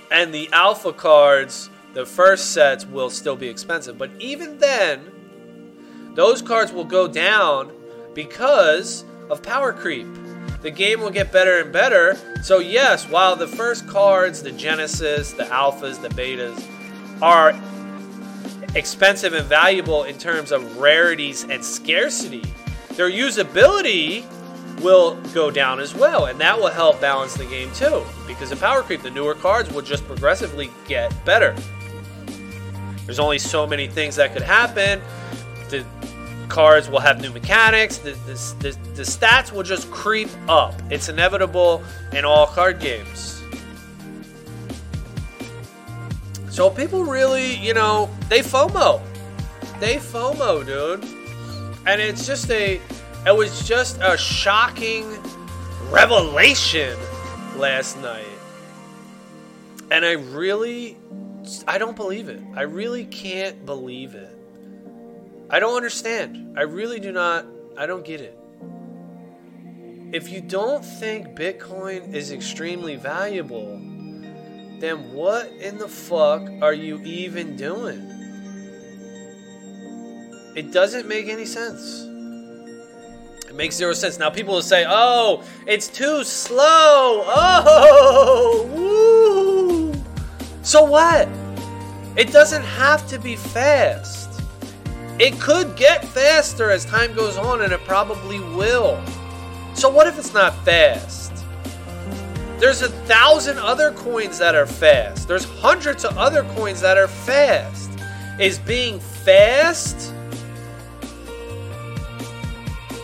and 0.09 0.33
the 0.33 0.47
alpha 0.53 0.93
cards, 0.93 1.69
the 1.93 2.05
first 2.05 2.53
sets, 2.53 2.85
will 2.85 3.09
still 3.09 3.35
be 3.35 3.49
expensive. 3.49 3.97
But 3.97 4.11
even 4.17 4.59
then, 4.59 5.11
those 6.13 6.41
cards 6.41 6.71
will 6.71 6.85
go 6.85 7.05
down 7.05 7.69
because 8.13 9.03
of 9.29 9.43
power 9.43 9.73
creep. 9.73 10.07
The 10.61 10.71
game 10.71 11.01
will 11.01 11.09
get 11.09 11.33
better 11.33 11.59
and 11.59 11.73
better. 11.73 12.15
So, 12.43 12.59
yes, 12.59 13.09
while 13.09 13.35
the 13.35 13.45
first 13.45 13.89
cards, 13.89 14.41
the 14.41 14.53
Genesis, 14.53 15.33
the 15.33 15.43
Alphas, 15.43 16.01
the 16.01 16.07
Betas, 16.07 16.65
are 17.21 17.51
expensive 18.77 19.33
and 19.33 19.45
valuable 19.45 20.03
in 20.03 20.17
terms 20.17 20.51
of 20.51 20.77
rarities 20.77 21.43
and 21.43 21.63
scarcity, 21.63 22.43
their 22.91 23.09
usability 23.09 24.25
will 24.81 25.15
go 25.33 25.49
down 25.49 25.79
as 25.79 25.95
well, 25.95 26.25
and 26.25 26.39
that 26.39 26.57
will 26.57 26.67
help 26.67 27.01
balance 27.01 27.33
the 27.33 27.45
game 27.45 27.71
too. 27.73 28.03
Because 28.27 28.51
of 28.51 28.59
power 28.59 28.83
creep, 28.83 29.01
the 29.01 29.09
newer 29.09 29.33
cards 29.33 29.71
will 29.71 29.81
just 29.81 30.05
progressively 30.05 30.69
get 30.87 31.13
better. 31.25 31.55
There's 33.05 33.19
only 33.19 33.39
so 33.39 33.65
many 33.65 33.87
things 33.87 34.15
that 34.17 34.33
could 34.33 34.41
happen. 34.41 35.01
The 35.69 35.85
cards 36.47 36.89
will 36.89 36.99
have 36.99 37.21
new 37.21 37.31
mechanics. 37.31 37.97
The, 37.97 38.11
the, 38.11 38.55
the, 38.59 38.77
the 38.93 39.03
stats 39.03 39.51
will 39.51 39.63
just 39.63 39.89
creep 39.91 40.29
up. 40.47 40.75
It's 40.91 41.09
inevitable 41.09 41.83
in 42.13 42.25
all 42.25 42.45
card 42.47 42.79
games. 42.79 43.36
So 46.57 46.71
people 46.71 47.03
really, 47.03 47.53
you 47.57 47.75
know, 47.75 48.09
they 48.29 48.39
FOMO. 48.39 48.99
They 49.79 49.97
FOMO, 49.97 50.65
dude. 50.65 51.03
And 51.85 52.01
it's 52.01 52.25
just 52.25 52.49
a 52.49 52.81
it 53.27 53.35
was 53.35 53.67
just 53.67 53.99
a 54.01 54.17
shocking 54.17 55.05
revelation 55.91 56.97
last 57.57 58.01
night. 58.01 58.25
And 59.91 60.03
I 60.03 60.13
really 60.13 60.97
I 61.67 61.77
don't 61.77 61.95
believe 61.95 62.27
it. 62.27 62.41
I 62.55 62.63
really 62.63 63.05
can't 63.05 63.63
believe 63.63 64.15
it. 64.15 64.35
I 65.51 65.59
don't 65.59 65.75
understand. 65.75 66.57
I 66.57 66.63
really 66.63 66.99
do 66.99 67.11
not 67.11 67.45
I 67.77 67.85
don't 67.85 68.03
get 68.03 68.19
it. 68.19 68.35
If 70.11 70.31
you 70.31 70.41
don't 70.41 70.83
think 70.83 71.35
Bitcoin 71.35 72.15
is 72.15 72.31
extremely 72.31 72.95
valuable, 72.95 73.79
then 74.79 75.13
what 75.13 75.51
in 75.59 75.77
the 75.77 75.87
fuck 75.87 76.49
are 76.61 76.73
you 76.73 77.01
even 77.03 77.55
doing? 77.55 78.13
It 80.55 80.71
doesn't 80.71 81.07
make 81.07 81.27
any 81.27 81.45
sense. 81.45 82.03
It 83.47 83.55
makes 83.55 83.75
zero 83.75 83.93
sense. 83.93 84.17
Now 84.17 84.29
people 84.29 84.55
will 84.55 84.61
say, 84.61 84.85
"Oh, 84.87 85.43
it's 85.65 85.87
too 85.87 86.23
slow." 86.23 87.23
Oh, 87.25 88.67
woo. 88.73 89.93
So 90.63 90.83
what? 90.83 91.29
It 92.17 92.31
doesn't 92.31 92.63
have 92.63 93.07
to 93.09 93.19
be 93.19 93.35
fast. 93.35 94.41
It 95.19 95.39
could 95.39 95.75
get 95.75 96.03
faster 96.05 96.71
as 96.71 96.85
time 96.85 97.13
goes 97.13 97.37
on, 97.37 97.61
and 97.61 97.71
it 97.71 97.83
probably 97.85 98.39
will. 98.39 98.99
So 99.73 99.89
what 99.89 100.07
if 100.07 100.17
it's 100.17 100.33
not 100.33 100.53
fast? 100.65 101.26
There's 102.59 102.81
a 102.81 102.89
thousand 102.89 103.59
other 103.59 103.91
coins 103.91 104.39
that 104.39 104.55
are 104.55 104.65
fast. 104.65 105.27
There's 105.27 105.45
hundreds 105.45 106.03
of 106.03 106.17
other 106.17 106.43
coins 106.55 106.81
that 106.81 106.97
are 106.97 107.07
fast. 107.07 107.91
Is 108.39 108.57
being 108.59 108.99
fast 108.99 110.13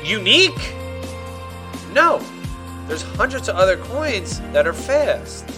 unique? 0.04 0.74
No. 1.94 2.20
There's 2.88 3.04
hundreds 3.04 3.48
of 3.48 3.56
other 3.56 3.78
coins 3.78 4.40
that 4.52 4.68
are 4.68 4.74
fast. 4.74 5.50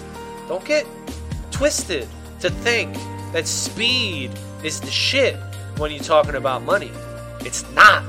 Don't 0.47 0.63
get 0.63 0.85
twisted 1.51 2.07
to 2.41 2.49
think 2.49 2.93
that 3.31 3.47
speed 3.47 4.31
is 4.63 4.79
the 4.79 4.91
shit 4.91 5.35
when 5.77 5.91
you're 5.91 6.03
talking 6.03 6.35
about 6.35 6.63
money. 6.63 6.91
It's 7.41 7.69
not. 7.71 8.03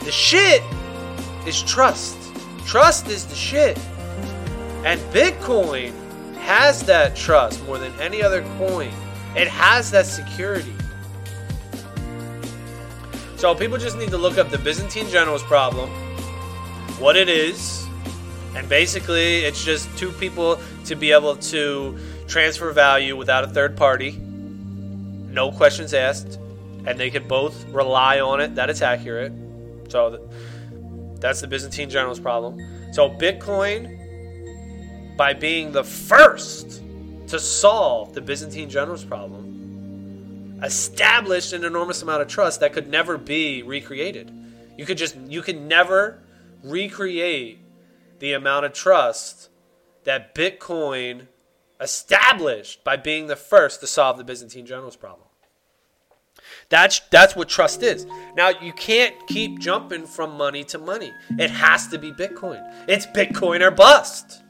The 0.00 0.12
shit 0.12 0.62
is 1.46 1.62
trust. 1.62 2.16
Trust 2.66 3.08
is 3.08 3.24
the 3.26 3.34
shit. 3.34 3.78
And 4.84 5.00
Bitcoin 5.12 5.92
has 6.36 6.82
that 6.84 7.16
trust 7.16 7.64
more 7.64 7.78
than 7.78 7.92
any 8.00 8.22
other 8.22 8.42
coin. 8.58 8.90
It 9.36 9.48
has 9.48 9.90
that 9.90 10.06
security. 10.06 10.72
So 13.36 13.54
people 13.54 13.78
just 13.78 13.96
need 13.96 14.10
to 14.10 14.18
look 14.18 14.38
up 14.38 14.50
the 14.50 14.58
Byzantine 14.58 15.08
generals 15.08 15.42
problem, 15.42 15.88
what 16.98 17.16
it 17.16 17.28
is, 17.28 17.86
and 18.56 18.68
basically 18.68 19.44
it's 19.44 19.64
just 19.64 19.96
two 19.96 20.10
people 20.12 20.58
to 20.86 20.96
be 20.96 21.12
able 21.12 21.36
to 21.36 21.96
transfer 22.26 22.72
value 22.72 23.16
without 23.16 23.44
a 23.44 23.46
third 23.46 23.76
party, 23.76 24.12
no 24.12 25.52
questions 25.52 25.94
asked, 25.94 26.38
and 26.86 26.98
they 26.98 27.10
could 27.10 27.28
both 27.28 27.64
rely 27.66 28.18
on 28.20 28.40
it 28.40 28.54
that 28.56 28.70
it's 28.70 28.82
accurate. 28.82 29.32
So 29.88 30.28
that's 31.20 31.40
the 31.40 31.46
Byzantine 31.46 31.90
general's 31.90 32.18
problem. 32.18 32.58
So 32.92 33.08
Bitcoin, 33.08 33.97
by 35.18 35.34
being 35.34 35.72
the 35.72 35.82
first 35.82 36.80
to 37.26 37.40
solve 37.40 38.14
the 38.14 38.20
Byzantine 38.20 38.70
general's 38.70 39.04
problem, 39.04 40.60
established 40.62 41.52
an 41.52 41.64
enormous 41.64 42.00
amount 42.02 42.22
of 42.22 42.28
trust 42.28 42.60
that 42.60 42.72
could 42.72 42.88
never 42.88 43.18
be 43.18 43.62
recreated. 43.64 44.32
You 44.78 44.86
could 44.86 44.96
just 44.96 45.16
you 45.16 45.42
could 45.42 45.60
never 45.60 46.22
recreate 46.62 47.58
the 48.20 48.32
amount 48.32 48.64
of 48.64 48.72
trust 48.72 49.50
that 50.04 50.36
Bitcoin 50.36 51.26
established 51.80 52.84
by 52.84 52.96
being 52.96 53.26
the 53.26 53.36
first 53.36 53.80
to 53.80 53.86
solve 53.86 54.18
the 54.18 54.24
Byzantine 54.24 54.66
general's 54.66 54.96
problem. 54.96 55.26
That's 56.68 57.00
that's 57.10 57.34
what 57.34 57.48
trust 57.48 57.82
is. 57.82 58.06
Now 58.36 58.50
you 58.50 58.72
can't 58.72 59.14
keep 59.26 59.58
jumping 59.58 60.06
from 60.06 60.36
money 60.36 60.62
to 60.64 60.78
money. 60.78 61.12
It 61.38 61.50
has 61.50 61.88
to 61.88 61.98
be 61.98 62.12
Bitcoin. 62.12 62.62
It's 62.86 63.06
Bitcoin 63.06 63.62
or 63.62 63.72
bust. 63.72 64.42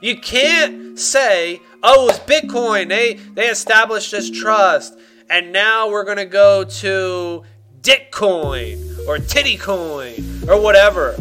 You 0.00 0.18
can't 0.18 0.98
say, 0.98 1.60
"Oh, 1.82 2.08
it's 2.08 2.18
Bitcoin. 2.20 2.88
They 2.88 3.14
they 3.34 3.48
established 3.48 4.10
this 4.10 4.30
trust, 4.30 4.98
and 5.30 5.52
now 5.52 5.88
we're 5.88 6.04
gonna 6.04 6.26
go 6.26 6.64
to 6.64 7.42
Ditcoin 7.80 9.06
or 9.08 9.18
Tittycoin 9.18 10.48
or 10.48 10.60
whatever," 10.60 11.16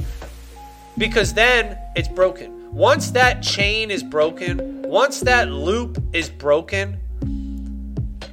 because 0.98 1.34
then 1.34 1.78
it's 1.96 2.10
broken. 2.10 2.74
Once 2.74 3.12
that 3.12 3.42
chain 3.42 3.90
is 3.90 4.04
broken, 4.04 4.82
once 4.82 5.22
that 5.22 5.50
loop 5.50 5.98
is 6.12 6.30
broken, 6.30 7.00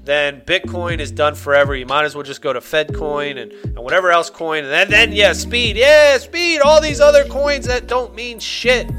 then 0.04 0.40
Bitcoin 0.40 0.98
is 0.98 1.12
done 1.12 1.36
forever. 1.36 1.76
You 1.76 1.86
might 1.86 2.04
as 2.04 2.16
well 2.16 2.24
just 2.24 2.42
go 2.42 2.52
to 2.52 2.60
Fedcoin 2.60 3.40
and, 3.40 3.52
and 3.52 3.78
whatever 3.78 4.10
else 4.10 4.30
coin. 4.30 4.64
And 4.64 4.72
then, 4.72 4.90
then, 4.90 5.12
yeah, 5.12 5.32
speed. 5.32 5.76
Yeah, 5.76 6.18
speed. 6.18 6.60
All 6.60 6.80
these 6.80 7.00
other 7.00 7.24
coins 7.26 7.66
that 7.66 7.86
don't 7.86 8.14
mean 8.16 8.40
shit. 8.40 8.90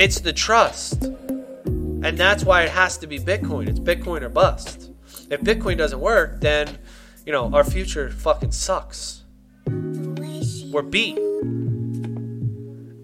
It's 0.00 0.18
the 0.20 0.32
trust. 0.32 1.04
And 1.04 2.16
that's 2.16 2.42
why 2.42 2.62
it 2.62 2.70
has 2.70 2.96
to 2.96 3.06
be 3.06 3.18
Bitcoin. 3.18 3.68
It's 3.68 3.78
Bitcoin 3.78 4.22
or 4.22 4.30
bust. 4.30 4.90
If 5.28 5.42
Bitcoin 5.42 5.76
doesn't 5.76 6.00
work, 6.00 6.40
then, 6.40 6.78
you 7.26 7.32
know, 7.32 7.52
our 7.52 7.64
future 7.64 8.08
fucking 8.08 8.52
sucks. 8.52 9.24
We're 9.66 10.80
beat. 10.80 11.16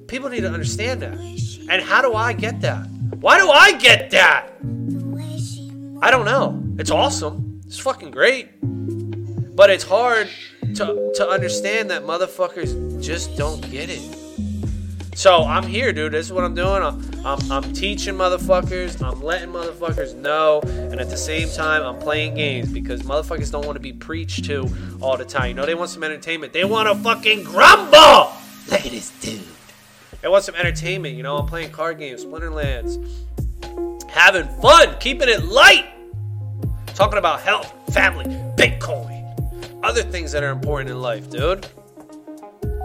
People 0.09 0.31
need 0.31 0.41
to 0.41 0.51
understand 0.51 1.03
that. 1.03 1.19
And 1.69 1.83
how 1.83 2.01
do 2.01 2.15
I 2.15 2.33
get 2.33 2.63
that? 2.63 2.87
Why 3.21 3.37
do 3.37 3.51
I 3.51 3.73
get 3.73 4.09
that? 4.13 4.53
I 6.01 6.11
don't 6.11 6.25
know. 6.25 6.65
It's 6.79 6.91
awesome. 6.91 7.61
It's 7.67 7.79
fucking 7.79 8.11
great. 8.11 8.49
But 9.55 9.69
it's 9.69 9.85
hard 9.85 10.31
to, 10.77 11.13
to 11.17 11.29
understand 11.29 11.91
that 11.91 12.05
motherfuckers 12.05 13.05
just 13.05 13.37
don't 13.37 13.61
get 13.71 13.91
it. 13.91 14.26
So 15.17 15.45
I'm 15.45 15.67
here, 15.67 15.93
dude. 15.93 16.13
This 16.13 16.27
is 16.27 16.33
what 16.33 16.45
I'm 16.45 16.55
doing. 16.55 16.83
I'm, 16.83 17.27
I'm, 17.27 17.51
I'm 17.51 17.73
teaching 17.73 18.15
motherfuckers. 18.15 19.03
I'm 19.03 19.23
letting 19.23 19.49
motherfuckers 19.49 20.15
know. 20.15 20.61
And 20.63 21.01
at 21.01 21.09
the 21.09 21.17
same 21.17 21.49
time, 21.49 21.83
I'm 21.83 21.99
playing 21.99 22.35
games 22.35 22.71
because 22.71 23.03
motherfuckers 23.03 23.51
don't 23.51 23.65
want 23.65 23.77
to 23.77 23.81
be 23.81 23.95
preached 23.95 24.45
to 24.45 24.69
all 25.01 25.17
the 25.17 25.25
time. 25.25 25.49
You 25.49 25.55
know, 25.55 25.67
they 25.67 25.75
want 25.75 25.91
some 25.91 26.05
entertainment. 26.05 26.53
They 26.53 26.65
want 26.65 26.89
to 26.89 26.95
fucking 27.03 27.45
grumble. 27.45 28.31
Look 28.71 28.85
at 28.85 28.93
this 28.93 29.11
dude. 29.21 29.43
They 30.21 30.29
want 30.29 30.45
some 30.45 30.55
entertainment. 30.55 31.17
You 31.17 31.23
know, 31.23 31.39
I'm 31.39 31.47
playing 31.47 31.73
card 31.73 31.99
games, 31.99 32.25
Splinterlands 32.25 33.03
having 34.17 34.49
fun, 34.63 34.97
keeping 34.99 35.29
it 35.29 35.45
light, 35.45 35.87
talking 36.95 37.19
about 37.19 37.41
health, 37.41 37.73
family, 37.93 38.25
Bitcoin, 38.57 39.81
other 39.83 40.03
things 40.03 40.33
that 40.33 40.43
are 40.43 40.51
important 40.51 40.91
in 40.91 41.01
life, 41.01 41.29
dude. 41.31 41.67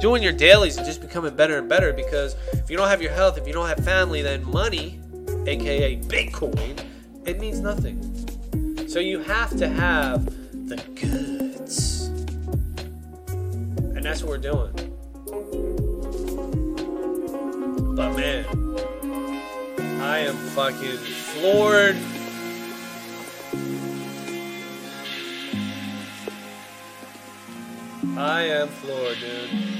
Doing 0.01 0.23
your 0.23 0.33
dailies 0.33 0.77
and 0.77 0.85
just 0.85 0.99
becoming 0.99 1.35
better 1.35 1.59
and 1.59 1.69
better 1.69 1.93
because 1.93 2.35
if 2.53 2.71
you 2.71 2.75
don't 2.75 2.87
have 2.87 3.03
your 3.03 3.11
health, 3.11 3.37
if 3.37 3.45
you 3.45 3.53
don't 3.53 3.67
have 3.67 3.85
family, 3.85 4.23
then 4.23 4.43
money, 4.49 4.99
aka 5.45 5.95
Bitcoin, 5.97 6.83
it 7.25 7.39
means 7.39 7.59
nothing. 7.59 8.87
So 8.87 8.99
you 8.99 9.19
have 9.19 9.55
to 9.57 9.69
have 9.69 10.25
the 10.67 10.77
goods. 10.99 12.07
And 13.95 14.03
that's 14.03 14.23
what 14.23 14.29
we're 14.29 14.37
doing. 14.39 14.73
But 17.95 18.15
man, 18.15 18.45
I 20.01 20.17
am 20.17 20.35
fucking 20.35 20.97
floored. 20.97 21.95
I 28.17 28.43
am 28.43 28.67
floored, 28.67 29.17
dude. 29.19 29.71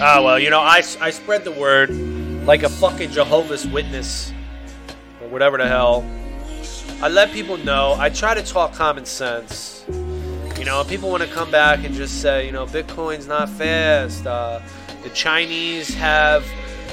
Ah, 0.00 0.20
well, 0.22 0.38
you 0.38 0.50
know, 0.50 0.60
I, 0.60 0.82
I 1.00 1.10
spread 1.10 1.44
the 1.44 1.52
word 1.52 1.90
like 2.44 2.62
a 2.62 2.68
fucking 2.68 3.10
Jehovah's 3.10 3.66
Witness 3.66 4.32
or 5.20 5.28
whatever 5.28 5.56
the 5.56 5.66
hell. 5.66 6.04
I 7.00 7.08
let 7.08 7.32
people 7.32 7.56
know. 7.56 7.94
I 7.98 8.10
try 8.10 8.34
to 8.34 8.42
talk 8.42 8.74
common 8.74 9.06
sense. 9.06 9.84
You 10.58 10.64
know, 10.64 10.84
people 10.84 11.10
want 11.10 11.22
to 11.22 11.28
come 11.28 11.50
back 11.50 11.84
and 11.84 11.94
just 11.94 12.20
say, 12.20 12.46
you 12.46 12.52
know, 12.52 12.66
Bitcoin's 12.66 13.26
not 13.26 13.48
fast. 13.48 14.26
Uh, 14.26 14.60
the 15.02 15.10
Chinese 15.10 15.94
have, 15.94 16.46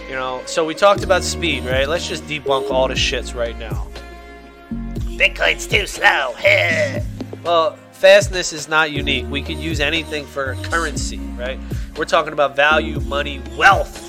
you 0.08 0.16
know. 0.16 0.42
So 0.46 0.66
we 0.66 0.74
talked 0.74 1.04
about 1.04 1.24
speed, 1.24 1.66
right? 1.66 1.88
Let's 1.88 2.08
just 2.08 2.24
debunk 2.24 2.72
all 2.72 2.88
the 2.88 2.96
shits 2.96 3.36
right 3.36 3.58
now. 3.58 3.88
Bitcoin's 4.72 5.68
too 5.68 5.86
slow. 5.86 6.34
well, 7.44 7.76
fastness 7.92 8.54
is 8.54 8.68
not 8.68 8.92
unique. 8.92 9.30
We 9.30 9.42
could 9.42 9.58
use 9.58 9.80
anything 9.80 10.26
for 10.26 10.56
currency, 10.64 11.18
right? 11.38 11.60
We're 11.98 12.06
talking 12.06 12.34
about 12.34 12.56
value, 12.56 13.00
money, 13.02 13.42
wealth. 13.58 14.06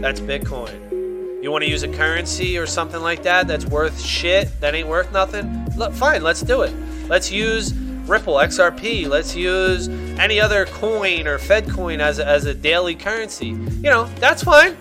That's 0.00 0.20
Bitcoin. 0.20 1.42
You 1.42 1.50
want 1.50 1.64
to 1.64 1.70
use 1.70 1.82
a 1.82 1.88
currency 1.88 2.58
or 2.58 2.66
something 2.66 3.00
like 3.00 3.22
that 3.22 3.48
that's 3.48 3.64
worth 3.64 4.00
shit, 4.00 4.48
that 4.60 4.74
ain't 4.74 4.88
worth 4.88 5.10
nothing? 5.12 5.66
Look, 5.76 5.92
fine, 5.94 6.22
let's 6.22 6.42
do 6.42 6.62
it. 6.62 6.74
Let's 7.08 7.32
use 7.32 7.72
Ripple, 8.10 8.34
XRP. 8.34 9.08
Let's 9.08 9.36
use 9.36 9.88
any 10.18 10.40
other 10.40 10.66
coin 10.66 11.26
or 11.26 11.38
Fed 11.38 11.70
coin 11.70 12.00
as 12.00 12.18
a, 12.18 12.26
as 12.26 12.44
a 12.44 12.52
daily 12.52 12.94
currency. 12.94 13.46
You 13.46 13.82
know, 13.82 14.04
that's 14.16 14.42
fine. 14.42 14.76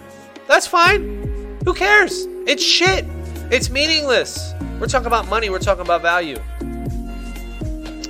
That's 0.47 0.65
fine. 0.65 1.59
Who 1.63 1.73
cares? 1.73 2.25
It's 2.47 2.63
shit. 2.63 3.05
It's 3.51 3.69
meaningless. 3.69 4.53
We're 4.79 4.87
talking 4.87 5.07
about 5.07 5.27
money, 5.27 5.49
we're 5.49 5.59
talking 5.59 5.85
about 5.85 6.01
value. 6.01 6.37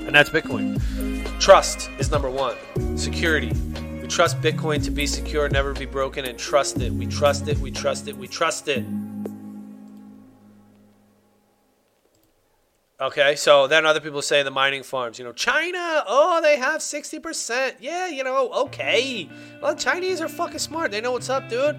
And 0.09 0.15
that's 0.15 0.31
Bitcoin. 0.31 0.81
Trust 1.39 1.87
is 1.99 2.09
number 2.09 2.31
one. 2.31 2.55
Security. 2.97 3.51
We 4.01 4.07
trust 4.07 4.41
Bitcoin 4.41 4.83
to 4.83 4.89
be 4.89 5.05
secure, 5.05 5.47
never 5.49 5.71
be 5.71 5.85
broken, 5.85 6.25
and 6.25 6.35
trust 6.35 6.81
it. 6.81 6.91
We 6.91 7.05
trust 7.05 7.47
it, 7.47 7.59
we 7.59 7.69
trust 7.69 8.07
it, 8.07 8.17
we 8.17 8.27
trust 8.27 8.67
it. 8.69 8.83
Okay, 12.99 13.35
so 13.35 13.67
then 13.67 13.85
other 13.85 13.99
people 13.99 14.23
say 14.23 14.41
the 14.41 14.49
mining 14.49 14.81
farms, 14.81 15.19
you 15.19 15.25
know, 15.25 15.31
China, 15.31 16.03
oh, 16.07 16.39
they 16.41 16.57
have 16.57 16.81
60%. 16.81 17.75
Yeah, 17.79 18.07
you 18.07 18.23
know, 18.23 18.49
okay. 18.63 19.29
Well, 19.61 19.75
Chinese 19.75 20.21
are 20.21 20.27
fucking 20.27 20.57
smart. 20.57 20.89
They 20.89 21.01
know 21.01 21.11
what's 21.11 21.29
up, 21.29 21.49
dude. 21.49 21.77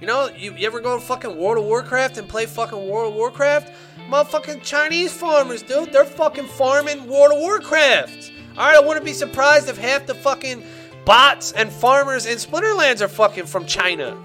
You 0.00 0.06
know, 0.06 0.28
you, 0.28 0.54
you 0.54 0.68
ever 0.68 0.78
go 0.78 1.00
to 1.00 1.04
fucking 1.04 1.36
World 1.36 1.58
of 1.58 1.64
Warcraft 1.64 2.16
and 2.16 2.28
play 2.28 2.46
fucking 2.46 2.88
World 2.88 3.12
of 3.12 3.14
Warcraft? 3.16 3.72
Motherfucking 4.08 4.62
Chinese 4.62 5.12
farmers, 5.12 5.62
dude. 5.62 5.92
They're 5.92 6.04
fucking 6.04 6.46
farming 6.46 7.06
World 7.06 7.32
of 7.32 7.38
Warcraft. 7.38 8.32
Alright, 8.52 8.76
I 8.76 8.80
wouldn't 8.80 9.06
be 9.06 9.12
surprised 9.14 9.68
if 9.68 9.78
half 9.78 10.06
the 10.06 10.14
fucking 10.14 10.62
bots 11.04 11.52
and 11.52 11.72
farmers 11.72 12.26
in 12.26 12.36
Splinterlands 12.36 13.00
are 13.00 13.08
fucking 13.08 13.46
from 13.46 13.64
China. 13.66 14.16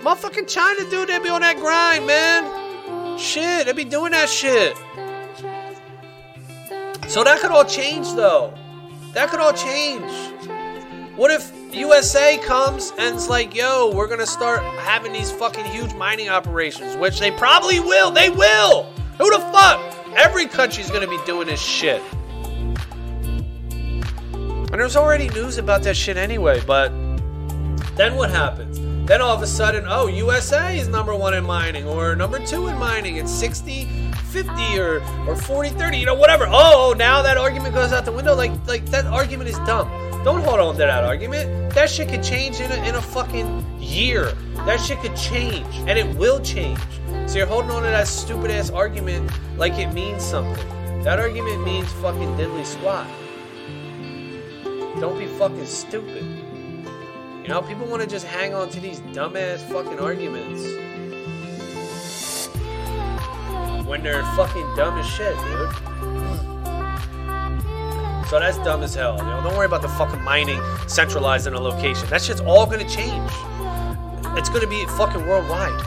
Motherfucking 0.00 0.48
China, 0.48 0.88
dude, 0.90 1.08
They'd 1.08 1.22
be 1.22 1.28
on 1.28 1.42
that 1.42 1.56
grind, 1.56 2.06
man. 2.06 3.18
Shit, 3.18 3.66
they'd 3.66 3.76
be 3.76 3.84
doing 3.84 4.12
that 4.12 4.28
shit. 4.28 4.76
So 7.08 7.22
that 7.22 7.40
could 7.40 7.50
all 7.50 7.64
change, 7.64 8.12
though. 8.14 8.52
That 9.12 9.30
could 9.30 9.40
all 9.40 9.52
change. 9.52 10.10
What 11.16 11.30
if 11.30 11.52
USA 11.72 12.38
comes 12.38 12.92
and 12.98 13.14
it's 13.14 13.28
like, 13.28 13.54
yo, 13.54 13.92
we're 13.94 14.08
gonna 14.08 14.26
start 14.26 14.62
having 14.80 15.12
these 15.12 15.30
fucking 15.30 15.64
huge 15.66 15.94
mining 15.94 16.28
operations, 16.28 16.96
which 16.96 17.20
they 17.20 17.30
probably 17.30 17.78
will. 17.78 18.10
They 18.10 18.30
will. 18.30 18.92
Who 19.18 19.30
the 19.30 19.40
fuck? 19.52 19.80
Every 20.16 20.46
country's 20.46 20.90
gonna 20.90 21.08
be 21.08 21.18
doing 21.24 21.46
this 21.46 21.60
shit. 21.60 22.02
And 24.32 24.80
there's 24.80 24.96
already 24.96 25.28
news 25.28 25.58
about 25.58 25.82
that 25.84 25.96
shit 25.96 26.16
anyway, 26.16 26.60
but 26.66 26.88
then 27.96 28.16
what 28.16 28.30
happens? 28.30 28.80
Then 29.06 29.20
all 29.20 29.34
of 29.34 29.42
a 29.42 29.46
sudden, 29.46 29.84
oh, 29.86 30.08
USA 30.08 30.78
is 30.78 30.88
number 30.88 31.14
one 31.14 31.34
in 31.34 31.44
mining, 31.44 31.86
or 31.86 32.16
number 32.16 32.44
two 32.44 32.66
in 32.68 32.76
mining. 32.76 33.16
It's 33.16 33.30
60 33.30 34.04
50 34.34 34.80
or 34.80 35.00
or 35.28 35.36
40 35.36 35.70
30 35.70 35.96
you 35.96 36.06
know 36.06 36.14
whatever 36.14 36.44
oh, 36.48 36.90
oh 36.90 36.92
now 36.92 37.22
that 37.22 37.36
argument 37.36 37.72
goes 37.72 37.92
out 37.92 38.04
the 38.04 38.10
window 38.10 38.34
like 38.34 38.50
like 38.66 38.84
that 38.86 39.06
argument 39.06 39.48
is 39.48 39.56
dumb 39.58 39.88
Don't 40.24 40.42
hold 40.42 40.58
on 40.58 40.72
to 40.72 40.78
that 40.78 41.04
argument. 41.04 41.74
That 41.74 41.90
shit 41.90 42.08
could 42.08 42.22
change 42.22 42.58
in 42.58 42.72
a, 42.72 42.76
in 42.88 42.94
a 42.94 43.02
fucking 43.02 43.78
year. 43.78 44.32
That 44.64 44.80
shit 44.80 44.98
could 45.00 45.14
change, 45.14 45.76
and 45.86 45.98
it 45.98 46.16
will 46.16 46.40
change. 46.40 46.80
So 47.26 47.36
you're 47.36 47.46
holding 47.46 47.70
on 47.70 47.82
to 47.82 47.88
that 47.90 48.08
stupid 48.08 48.50
ass 48.50 48.70
argument 48.70 49.30
like 49.58 49.74
it 49.74 49.92
means 49.92 50.24
something. 50.24 51.02
That 51.02 51.20
argument 51.20 51.62
means 51.62 51.92
fucking 51.92 52.36
diddly 52.36 52.64
squat. 52.64 53.06
Don't 54.98 55.18
be 55.18 55.26
fucking 55.26 55.66
stupid. 55.66 56.24
You 57.42 57.48
know, 57.48 57.60
people 57.60 57.86
want 57.86 58.00
to 58.00 58.08
just 58.08 58.24
hang 58.24 58.54
on 58.54 58.70
to 58.70 58.80
these 58.80 59.00
dumbass 59.12 59.58
fucking 59.70 59.98
arguments 59.98 60.64
when 63.86 64.02
they're 64.02 64.24
fucking 64.36 64.74
dumb 64.74 64.98
as 64.98 65.06
shit, 65.06 65.36
dude. 65.36 65.93
So 68.34 68.40
that's 68.40 68.58
dumb 68.58 68.82
as 68.82 68.96
hell. 68.96 69.16
You 69.16 69.22
know, 69.22 69.40
don't 69.44 69.56
worry 69.56 69.66
about 69.66 69.80
the 69.80 69.88
fucking 69.90 70.20
mining 70.20 70.60
centralized 70.88 71.46
in 71.46 71.54
a 71.54 71.60
location. 71.60 72.08
That 72.08 72.20
shit's 72.20 72.40
all 72.40 72.66
gonna 72.66 72.82
change. 72.88 73.30
It's 74.36 74.48
gonna 74.48 74.66
be 74.66 74.84
fucking 74.86 75.24
worldwide. 75.24 75.80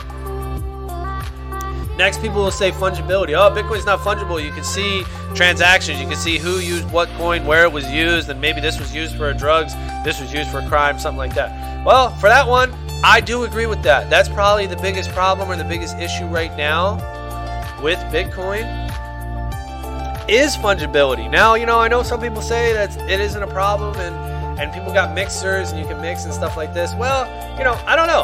Next, 1.98 2.22
people 2.22 2.42
will 2.42 2.52
say 2.52 2.72
fungibility. 2.72 3.34
Oh, 3.34 3.54
Bitcoin's 3.54 3.86
not 3.86 4.00
fungible. 4.00 4.42
You 4.42 4.54
can 4.54 4.64
see 4.64 5.04
transactions. 5.36 6.00
You 6.00 6.08
can 6.08 6.16
see 6.16 6.38
who 6.38 6.60
used 6.60 6.90
what 6.90 7.10
coin, 7.18 7.46
where 7.46 7.66
it 7.66 7.72
was 7.74 7.92
used, 7.92 8.30
and 8.30 8.40
maybe 8.40 8.62
this 8.62 8.80
was 8.80 8.96
used 8.96 9.18
for 9.18 9.34
drugs, 9.34 9.74
this 10.06 10.22
was 10.22 10.34
used 10.34 10.50
for 10.50 10.62
crime, 10.70 10.98
something 11.00 11.18
like 11.18 11.34
that. 11.34 11.86
Well, 11.86 12.12
for 12.12 12.30
that 12.30 12.48
one, 12.48 12.74
I 13.04 13.20
do 13.20 13.44
agree 13.44 13.66
with 13.66 13.84
that. 13.84 14.10
That's 14.10 14.30
probably 14.30 14.68
the 14.68 14.78
biggest 14.78 15.10
problem 15.10 15.52
or 15.52 15.58
the 15.58 15.66
biggest 15.66 15.98
issue 15.98 16.28
right 16.28 16.56
now 16.56 16.96
with 17.84 18.00
Bitcoin 18.14 18.87
is 20.30 20.58
fungibility. 20.58 21.30
Now, 21.30 21.56
you 21.56 21.66
know, 21.66 21.80
I 21.80 21.88
know 21.88 22.04
some 22.04 22.20
people 22.20 22.42
say 22.42 22.74
that 22.74 22.96
it 23.10 23.20
isn't 23.20 23.42
a 23.42 23.48
problem 23.48 23.96
and, 23.96 24.60
and 24.60 24.74
people 24.74 24.94
got 24.94 25.13
mixers 25.16 25.72
and 25.72 25.80
you 25.80 25.86
can 25.86 26.02
mix 26.02 26.26
and 26.26 26.34
stuff 26.34 26.58
like 26.58 26.74
this. 26.74 26.94
Well, 26.96 27.26
you 27.58 27.63
know, 27.63 27.80
I 27.86 27.96
don't 27.96 28.08
know. 28.08 28.24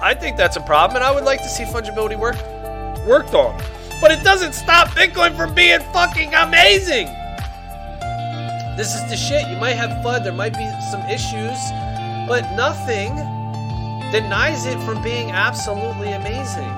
I 0.00 0.14
think 0.14 0.36
that's 0.36 0.56
a 0.56 0.60
problem 0.60 0.96
and 0.96 1.04
I 1.04 1.12
would 1.12 1.24
like 1.24 1.40
to 1.40 1.48
see 1.48 1.64
fungibility 1.64 2.18
work 2.18 2.36
worked 3.06 3.34
on. 3.34 3.58
But 4.00 4.12
it 4.12 4.22
doesn't 4.22 4.52
stop 4.52 4.88
Bitcoin 4.88 5.36
from 5.36 5.54
being 5.54 5.80
fucking 5.92 6.34
amazing. 6.34 7.06
This 8.76 8.94
is 8.94 9.08
the 9.08 9.16
shit. 9.16 9.48
You 9.48 9.56
might 9.56 9.74
have 9.74 9.90
FUD, 10.04 10.22
there 10.22 10.32
might 10.32 10.52
be 10.52 10.70
some 10.92 11.00
issues, 11.10 11.58
but 12.28 12.42
nothing 12.54 13.16
denies 14.12 14.66
it 14.66 14.78
from 14.80 15.02
being 15.02 15.32
absolutely 15.32 16.12
amazing. 16.12 16.72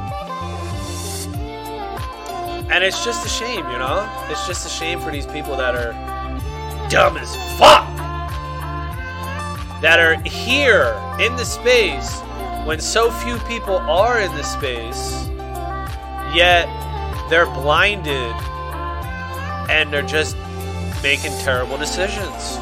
And 2.71 2.85
it's 2.85 3.05
just 3.05 3.27
a 3.27 3.29
shame, 3.29 3.69
you 3.69 3.79
know? 3.79 4.09
It's 4.31 4.47
just 4.47 4.65
a 4.65 4.69
shame 4.69 5.01
for 5.01 5.11
these 5.11 5.27
people 5.27 5.57
that 5.57 5.75
are 5.75 5.93
dumb 6.89 7.17
as 7.17 7.35
fuck. 7.59 7.89
That 9.83 9.99
are 9.99 10.15
here 10.23 10.95
in 11.19 11.35
the 11.35 11.45
space 11.45 12.21
when 12.65 12.79
so 12.79 13.11
few 13.11 13.39
people 13.41 13.77
are 13.77 14.21
in 14.21 14.31
the 14.37 14.45
space, 14.45 15.27
yet 16.33 16.69
they're 17.29 17.47
blinded 17.47 18.35
and 19.69 19.93
they're 19.93 20.03
just 20.03 20.37
making 21.03 21.33
terrible 21.39 21.77
decisions. 21.77 22.57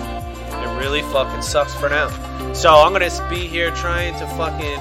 It 0.48 0.80
really 0.80 1.02
fucking 1.02 1.42
sucks 1.42 1.74
for 1.74 1.90
them. 1.90 2.10
So 2.54 2.70
I'm 2.70 2.92
gonna 2.92 3.10
be 3.28 3.46
here 3.46 3.72
trying 3.72 4.18
to 4.20 4.26
fucking 4.38 4.78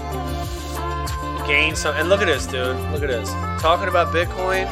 gain 1.48 1.76
some. 1.76 1.96
And 1.96 2.08
look 2.08 2.22
at 2.22 2.28
this, 2.28 2.46
dude. 2.46 2.78
Look 2.92 3.04
at 3.04 3.10
this. 3.10 3.30
Talking 3.62 3.90
about 3.90 4.14
Bitcoin 4.14 4.68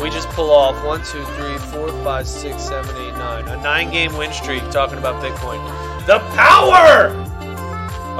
we 0.00 0.10
just 0.10 0.28
pull 0.30 0.50
off 0.50 0.84
one, 0.84 1.00
two, 1.04 1.24
three, 1.36 1.56
four, 1.58 1.88
five, 2.02 2.26
six, 2.28 2.62
seven, 2.62 2.94
eight, 2.96 3.12
nine. 3.12 3.48
A 3.48 3.56
nine 3.62 3.90
game 3.90 4.16
win 4.16 4.32
streak 4.32 4.62
talking 4.70 4.98
about 4.98 5.22
Bitcoin. 5.22 5.58
The 6.06 6.18
power 6.36 7.08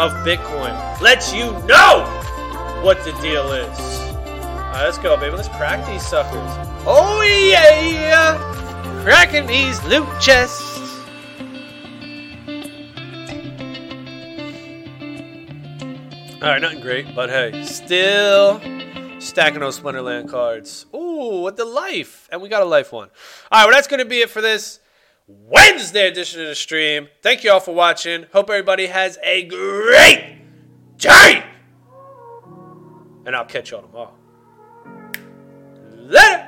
of 0.01 0.13
Bitcoin 0.25 1.01
lets 1.01 1.33
you 1.33 1.53
know 1.67 2.05
what 2.83 3.05
the 3.05 3.13
deal 3.21 3.53
is. 3.53 3.79
Alright, 4.27 4.85
let's 4.85 4.99
go, 4.99 5.17
baby. 5.17 5.37
Let's 5.37 5.49
crack 5.49 5.87
these 5.87 6.07
suckers. 6.07 6.51
Oh, 6.87 7.23
yeah! 7.23 8.39
Cracking 9.03 9.47
these 9.47 9.83
loot 9.85 10.07
chests. 10.21 10.75
Alright, 16.43 16.63
nothing 16.63 16.81
great, 16.81 17.15
but 17.15 17.29
hey, 17.29 17.65
still 17.65 18.61
stacking 19.27 19.61
those 19.61 19.79
Splinterland 19.79 20.31
cards. 20.31 20.87
Ooh, 20.95 21.43
with 21.43 21.57
the 21.57 21.65
life. 21.65 22.29
And 22.31 22.41
we 22.41 22.49
got 22.49 22.63
a 22.63 22.67
life 22.67 22.93
one. 22.93 23.09
All 23.51 23.61
right, 23.61 23.67
well, 23.67 23.75
that's 23.75 23.89
going 23.89 23.99
to 23.99 24.07
be 24.07 24.21
it 24.21 24.31
for 24.31 24.41
this 24.41 24.81
Wednesday 25.27 26.09
edition 26.09 26.41
of 26.41 26.49
the 26.49 26.55
stream. 26.55 27.09
Thank 27.23 27.45
you 27.45 27.53
all 27.53 27.61
for 27.61 27.75
watching. 27.75 28.27
Hope 28.33 28.49
everybody 28.49 28.87
has 28.87 29.19
a 29.23 29.45
great 29.45 30.39
day. 30.97 31.45
And 33.25 33.35
I'll 33.35 33.45
catch 33.45 33.73
y'all 33.73 33.83
tomorrow. 33.83 34.15
Later. 35.97 36.46